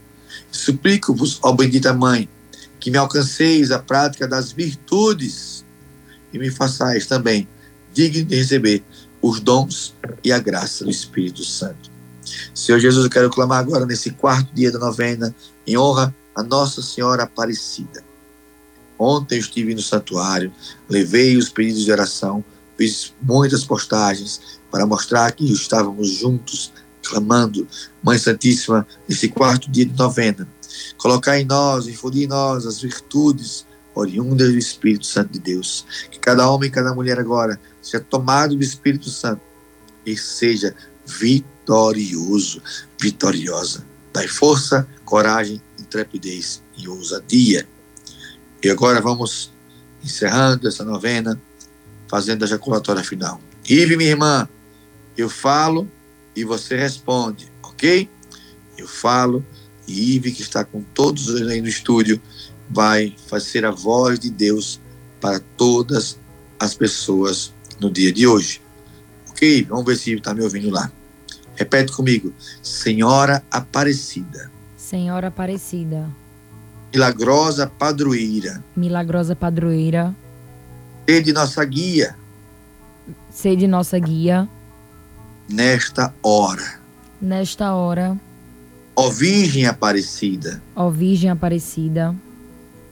Suplico-vos, 0.51 1.39
ó 1.43 1.53
bendita 1.53 1.93
Mãe, 1.95 2.29
que 2.79 2.91
me 2.91 2.99
alcanceis 2.99 3.71
a 3.71 3.79
prática 3.79 4.27
das 4.27 4.53
virtudes 4.53 5.65
e 6.33 6.39
me 6.39 6.51
façais 6.51 7.07
também 7.07 7.49
digno 7.93 8.25
de 8.25 8.37
receber 8.37 8.83
os 9.21 9.41
dons 9.41 9.95
e 10.25 10.33
a 10.33 10.39
graça 10.39 10.85
do 10.85 10.91
Espírito 10.91 11.45
Santo. 11.45 11.91
Senhor 12.55 12.79
Jesus, 12.79 13.05
eu 13.05 13.11
quero 13.11 13.31
clamar 13.31 13.61
agora 13.61 13.87
nesse 13.87 14.11
quarto 14.11 14.53
dia 14.55 14.71
da 14.71 14.79
novena, 14.79 15.35
em 15.67 15.77
honra 15.77 16.15
a 16.35 16.43
Nossa 16.43 16.83
Senhora 16.83 17.25
Aparecida. 17.25 18.03
Ontem 18.99 19.37
eu 19.37 19.41
estive 19.41 19.75
no 19.75 19.83
santuário, 19.83 20.53
levei 20.89 21.37
os 21.37 21.49
pedidos 21.49 21.85
de 21.85 21.93
oração, 21.93 22.45
fiz 22.77 23.13
muitas 23.21 23.65
postagens 23.65 24.41
para 24.71 24.87
mostrar 24.87 25.33
que 25.33 25.45
estávamos 25.53 26.09
juntos, 26.09 26.73
clamando, 27.03 27.67
Mãe 28.03 28.19
Santíssima, 28.19 28.87
nesse 29.09 29.29
quarto 29.29 29.71
dia 29.71 29.85
de 29.85 29.97
novena. 29.97 30.49
Colocar 30.97 31.39
em 31.39 31.45
nós, 31.45 31.87
infundir 31.87 32.25
em 32.25 32.29
nós 32.29 32.65
as 32.65 32.81
virtudes 32.81 33.67
oriundas 33.95 34.53
do 34.53 34.59
Espírito 34.59 35.05
Santo 35.05 35.33
de 35.33 35.39
Deus. 35.39 35.85
Que 36.11 36.19
cada 36.19 36.49
homem 36.51 36.69
e 36.69 36.73
cada 36.73 36.95
mulher 36.95 37.19
agora 37.19 37.61
seja 37.83 38.03
tomado 38.03 38.57
do 38.57 38.63
Espírito 38.63 39.11
Santo 39.11 39.43
e 40.07 40.17
seja 40.17 40.75
vitorioso, 41.07 42.63
vitoriosa. 42.99 43.85
Dai 44.13 44.29
força, 44.29 44.87
coragem, 45.05 45.61
intrepidez 45.79 46.63
e 46.77 46.89
ousadia. 46.89 47.67
E 48.63 48.71
agora 48.71 49.01
vamos 49.01 49.53
encerrando 50.05 50.69
essa 50.69 50.85
novena, 50.85 51.41
fazendo 52.09 52.45
a 52.45 52.47
jaculatória 52.47 53.03
final. 53.03 53.41
Ive, 53.69 53.97
minha 53.97 54.11
irmã, 54.11 54.49
eu 55.17 55.29
falo 55.29 55.91
e 56.35 56.45
você 56.45 56.77
responde, 56.77 57.51
ok? 57.63 58.09
Eu 58.77 58.89
falo 58.89 59.45
e 59.87 60.17
Ive, 60.17 60.33
que 60.33 60.43
está 60.43 60.65
com 60.65 60.83
todos 60.83 61.35
aí 61.43 61.61
no 61.61 61.69
estúdio, 61.69 62.21
vai 62.71 63.15
fazer 63.27 63.65
a 63.65 63.71
voz 63.71 64.19
de 64.19 64.31
Deus 64.31 64.81
para 65.21 65.41
todas 65.57 66.19
as 66.59 66.75
pessoas 66.75 67.53
no 67.83 67.91
dia 67.91 68.13
de 68.13 68.27
hoje. 68.27 68.61
Ok? 69.31 69.67
Vamos 69.69 69.85
ver 69.85 69.97
se 69.97 70.15
está 70.15 70.33
me 70.33 70.43
ouvindo 70.43 70.71
lá. 70.71 70.91
Repete 71.57 71.93
comigo. 71.93 72.33
Senhora 72.63 73.43
Aparecida. 73.51 74.51
Senhora 74.77 75.29
Aparecida. 75.29 76.09
Milagrosa 76.95 77.67
Padroeira. 77.67 78.63
Milagrosa 78.77 79.35
Padroeira. 79.35 80.15
Sede 81.09 81.33
nossa 81.33 81.65
guia. 81.65 82.17
Sede 83.31 83.67
nossa 83.67 83.99
guia. 83.99 84.49
Nesta 85.49 86.15
hora. 86.23 86.81
Nesta 87.21 87.75
hora. 87.75 88.17
Ó 88.95 89.11
Virgem 89.11 89.67
Aparecida. 89.67 90.63
Ó 90.77 90.91
Virgem 90.91 91.31
Aparecida. 91.31 92.15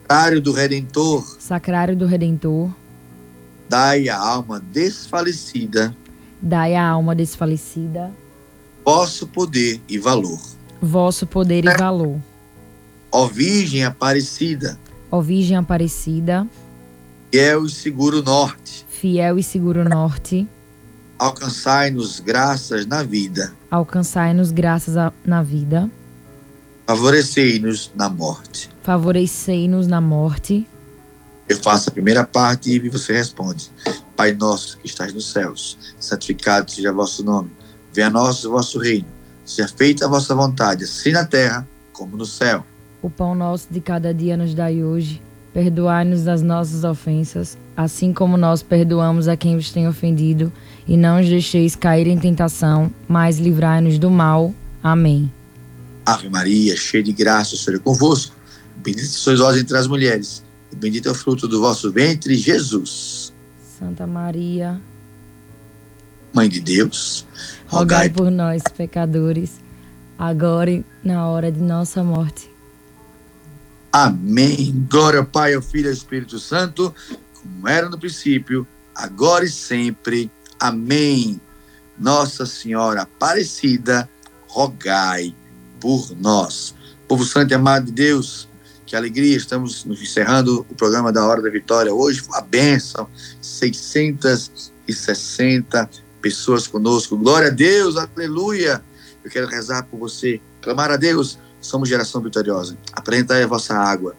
Sacrário 0.03 0.41
do 0.41 0.53
Redentor. 0.53 1.36
Sacrário 1.38 1.97
do 1.97 2.07
Redentor. 2.07 2.74
Dai 3.70 4.08
a 4.08 4.18
alma 4.18 4.58
desfalecida. 4.58 5.94
Dai 6.42 6.74
a 6.74 6.88
alma 6.88 7.14
desfalecida. 7.14 8.10
Vosso 8.84 9.28
poder 9.28 9.80
e 9.88 9.96
valor. 9.96 10.40
Vosso 10.82 11.24
poder 11.24 11.64
e 11.64 11.76
valor. 11.76 12.20
Ó 13.12 13.28
Virgem 13.28 13.84
Aparecida. 13.84 14.76
Ó 15.08 15.20
Virgem 15.20 15.56
Aparecida. 15.56 16.48
Fiel 17.30 17.64
e 17.64 17.70
seguro 17.70 18.24
norte. 18.24 18.84
Fiel 18.88 19.38
e 19.38 19.42
seguro 19.44 19.88
norte. 19.88 20.48
Alcançai-nos 21.16 22.18
graças 22.18 22.84
na 22.86 23.04
vida. 23.04 23.52
Alcançai-nos 23.70 24.50
graças 24.50 24.96
a, 24.96 25.12
na 25.24 25.44
vida. 25.44 25.88
Favorecei-nos 26.88 27.92
na 27.94 28.08
morte. 28.08 28.68
Favorecei-nos 28.82 29.86
na 29.86 30.00
morte. 30.00 30.66
Eu 31.51 31.57
faço 31.57 31.88
a 31.88 31.92
primeira 31.92 32.22
parte 32.22 32.70
e 32.70 32.88
você 32.88 33.12
responde. 33.12 33.72
Pai 34.14 34.32
nosso 34.32 34.78
que 34.78 34.86
estás 34.86 35.12
nos 35.12 35.32
céus, 35.32 35.76
santificado 35.98 36.70
seja 36.70 36.92
vosso 36.92 37.24
nome. 37.24 37.51
Venha 37.92 38.07
a 38.07 38.11
nós 38.11 38.44
o 38.44 38.53
vosso 38.53 38.78
reino. 38.78 39.09
Seja 39.44 39.66
feita 39.66 40.05
a 40.05 40.09
vossa 40.09 40.32
vontade, 40.32 40.84
assim 40.84 41.11
na 41.11 41.24
terra 41.24 41.66
como 41.92 42.16
no 42.16 42.24
céu. 42.24 42.64
O 43.03 43.11
pão 43.11 43.34
nosso 43.34 43.66
de 43.68 43.80
cada 43.80 44.14
dia 44.14 44.36
nos 44.36 44.55
dai 44.55 44.84
hoje. 44.84 45.20
Perdoai-nos 45.53 46.28
as 46.28 46.40
nossas 46.40 46.84
ofensas, 46.84 47.59
assim 47.76 48.12
como 48.12 48.36
nós 48.36 48.62
perdoamos 48.62 49.26
a 49.26 49.36
quem 49.36 49.57
vos 49.57 49.72
tem 49.72 49.88
ofendido. 49.88 50.53
E 50.86 50.96
não 50.96 51.20
os 51.20 51.28
deixeis 51.28 51.74
cair 51.74 52.07
em 52.07 52.16
tentação, 52.16 52.92
mas 53.09 53.38
livrai-nos 53.38 53.98
do 53.98 54.09
mal. 54.09 54.55
Amém. 54.80 55.32
Ave 56.07 56.28
Maria, 56.28 56.76
cheia 56.76 57.03
de 57.03 57.12
graça, 57.12 57.57
o 57.57 57.59
Senhor 57.59 57.78
é 57.78 57.80
convosco. 57.80 58.36
Bendita 58.76 59.09
sois 59.09 59.40
vós 59.40 59.57
entre 59.57 59.76
as 59.76 59.88
mulheres, 59.88 60.44
bendito 60.76 61.08
é 61.08 61.12
o 61.12 61.14
fruto 61.14 61.48
do 61.48 61.60
vosso 61.60 61.90
ventre, 61.90 62.34
Jesus. 62.36 63.32
Santa 63.78 64.06
Maria, 64.06 64.80
Mãe 66.32 66.48
de 66.48 66.60
Deus, 66.60 67.26
rogai 67.66 68.06
rogai 68.06 68.10
por 68.10 68.30
nós, 68.30 68.62
pecadores, 68.76 69.60
agora 70.16 70.70
e 70.70 70.84
na 71.02 71.26
hora 71.26 71.50
de 71.50 71.60
nossa 71.60 72.04
morte. 72.04 72.48
Amém. 73.92 74.86
Glória 74.88 75.18
ao 75.18 75.26
Pai, 75.26 75.54
ao 75.54 75.62
Filho 75.62 75.86
e 75.86 75.88
ao 75.88 75.92
Espírito 75.92 76.38
Santo, 76.38 76.94
como 77.34 77.66
era 77.66 77.88
no 77.88 77.98
princípio, 77.98 78.66
agora 78.94 79.44
e 79.44 79.50
sempre. 79.50 80.30
Amém. 80.58 81.40
Nossa 81.98 82.46
Senhora 82.46 83.02
Aparecida, 83.02 84.08
rogai 84.46 85.34
por 85.80 86.14
nós. 86.16 86.74
Povo 87.08 87.24
santo 87.24 87.50
e 87.50 87.54
amado 87.54 87.86
de 87.86 87.92
Deus, 87.92 88.48
que 88.91 88.97
alegria, 88.97 89.36
estamos 89.36 89.86
encerrando 89.86 90.66
o 90.68 90.74
programa 90.74 91.12
da 91.12 91.24
Hora 91.24 91.41
da 91.41 91.49
Vitória 91.49 91.95
hoje. 91.95 92.24
A 92.32 92.41
bênção, 92.41 93.09
660 93.41 95.88
pessoas 96.20 96.66
conosco. 96.66 97.16
Glória 97.16 97.47
a 97.47 97.53
Deus, 97.53 97.97
aleluia. 97.97 98.82
Eu 99.22 99.30
quero 99.30 99.47
rezar 99.47 99.84
por 99.84 99.97
você, 99.97 100.41
clamar 100.61 100.91
a 100.91 100.97
Deus. 100.97 101.38
Somos 101.61 101.88
geração 101.88 102.20
vitoriosa. 102.20 102.76
Apresentai 102.93 103.45
a 103.45 103.47
vossa 103.47 103.74
água. 103.74 104.16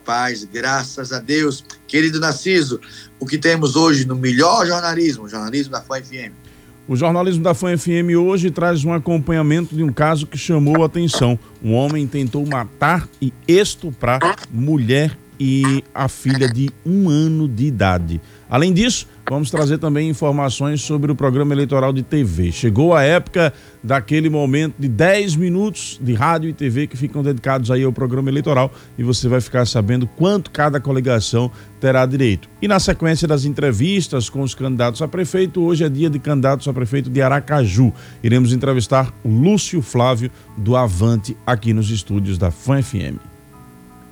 Paz, 0.04 0.44
graças 0.44 1.12
a 1.12 1.18
Deus. 1.18 1.64
Querido 1.88 2.20
Narciso, 2.20 2.80
o 3.18 3.26
que 3.26 3.38
temos 3.38 3.74
hoje 3.74 4.04
no 4.04 4.14
melhor 4.14 4.64
jornalismo, 4.66 5.28
jornalismo 5.28 5.72
da 5.72 5.80
FAM 5.80 6.02
FM. 6.02 6.47
O 6.88 6.96
jornalismo 6.96 7.42
da 7.44 7.52
FAM 7.52 7.76
FM 7.76 8.16
hoje 8.18 8.50
traz 8.50 8.82
um 8.82 8.94
acompanhamento 8.94 9.76
de 9.76 9.84
um 9.84 9.92
caso 9.92 10.26
que 10.26 10.38
chamou 10.38 10.82
a 10.82 10.86
atenção. 10.86 11.38
Um 11.62 11.74
homem 11.74 12.06
tentou 12.06 12.46
matar 12.46 13.06
e 13.20 13.30
estuprar 13.46 14.20
mulher 14.50 15.14
e 15.38 15.84
a 15.94 16.08
filha 16.08 16.48
de 16.48 16.70
um 16.86 17.10
ano 17.10 17.46
de 17.46 17.66
idade. 17.66 18.22
Além 18.48 18.72
disso, 18.72 19.06
vamos 19.28 19.50
trazer 19.50 19.78
também 19.78 20.08
informações 20.08 20.80
sobre 20.80 21.12
o 21.12 21.14
programa 21.14 21.54
eleitoral 21.54 21.92
de 21.92 22.02
TV. 22.02 22.50
Chegou 22.50 22.94
a 22.94 23.02
época 23.02 23.52
daquele 23.82 24.28
momento 24.28 24.74
de 24.78 24.88
10 24.88 25.36
minutos 25.36 25.98
de 26.02 26.14
rádio 26.14 26.50
e 26.50 26.52
TV 26.52 26.86
que 26.86 26.96
ficam 26.96 27.22
dedicados 27.22 27.70
aí 27.70 27.84
ao 27.84 27.92
programa 27.92 28.28
eleitoral 28.30 28.72
e 28.96 29.02
você 29.02 29.28
vai 29.28 29.40
ficar 29.40 29.66
sabendo 29.66 30.06
quanto 30.06 30.50
cada 30.50 30.80
coligação 30.80 31.50
terá 31.80 32.04
direito. 32.06 32.48
E 32.60 32.68
na 32.68 32.80
sequência 32.80 33.28
das 33.28 33.44
entrevistas 33.44 34.28
com 34.28 34.42
os 34.42 34.54
candidatos 34.54 35.02
a 35.02 35.08
prefeito, 35.08 35.62
hoje 35.62 35.84
é 35.84 35.88
dia 35.88 36.10
de 36.10 36.18
candidatos 36.18 36.66
a 36.66 36.72
prefeito 36.72 37.10
de 37.10 37.22
Aracaju. 37.22 37.92
Iremos 38.22 38.52
entrevistar 38.52 39.12
o 39.22 39.28
Lúcio 39.28 39.82
Flávio 39.82 40.30
do 40.56 40.76
Avante 40.76 41.36
aqui 41.46 41.72
nos 41.72 41.90
estúdios 41.90 42.38
da 42.38 42.50
FAM 42.50 42.82
FM. 42.82 43.18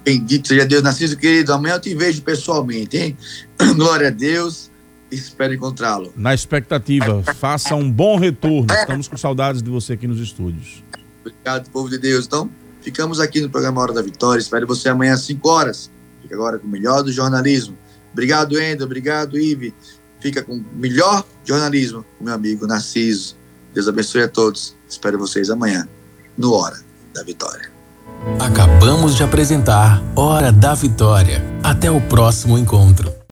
Bendito 0.04 0.46
seja 0.46 0.64
Deus, 0.64 0.84
Narciso, 0.84 1.16
querido. 1.16 1.52
Amanhã 1.52 1.74
eu 1.74 1.80
te 1.80 1.92
vejo 1.92 2.22
pessoalmente, 2.22 2.96
hein? 2.96 3.16
Glória 3.74 4.06
a 4.06 4.10
Deus. 4.10 4.70
Espero 5.18 5.54
encontrá-lo. 5.54 6.12
Na 6.16 6.34
expectativa, 6.34 7.22
faça 7.34 7.74
um 7.74 7.90
bom 7.90 8.18
retorno. 8.18 8.66
Estamos 8.72 9.08
com 9.08 9.16
saudades 9.16 9.62
de 9.62 9.70
você 9.70 9.94
aqui 9.94 10.06
nos 10.06 10.20
estúdios. 10.20 10.82
Obrigado, 11.20 11.70
povo 11.70 11.88
de 11.88 11.98
Deus. 11.98 12.26
Então, 12.26 12.50
ficamos 12.80 13.18
aqui 13.20 13.40
no 13.40 13.50
programa 13.50 13.80
Hora 13.80 13.92
da 13.92 14.02
Vitória. 14.02 14.40
Espero 14.40 14.66
você 14.66 14.88
amanhã 14.88 15.14
às 15.14 15.22
5 15.22 15.48
horas. 15.48 15.90
Fica 16.22 16.34
agora 16.34 16.58
com 16.58 16.66
o 16.66 16.70
melhor 16.70 17.02
do 17.02 17.12
jornalismo. 17.12 17.76
Obrigado, 18.12 18.60
Endo. 18.60 18.84
Obrigado, 18.84 19.38
Ive. 19.38 19.74
Fica 20.20 20.42
com 20.42 20.56
o 20.56 20.64
melhor 20.74 21.24
jornalismo, 21.44 22.04
meu 22.20 22.34
amigo 22.34 22.66
Narciso. 22.66 23.36
Deus 23.74 23.86
abençoe 23.88 24.22
a 24.22 24.28
todos. 24.28 24.74
Espero 24.88 25.18
vocês 25.18 25.50
amanhã, 25.50 25.86
no 26.36 26.52
Hora 26.52 26.78
da 27.14 27.22
Vitória. 27.22 27.70
Acabamos 28.40 29.14
de 29.14 29.22
apresentar 29.22 30.02
Hora 30.16 30.50
da 30.50 30.74
Vitória. 30.74 31.44
Até 31.62 31.90
o 31.90 32.00
próximo 32.00 32.58
encontro. 32.58 33.16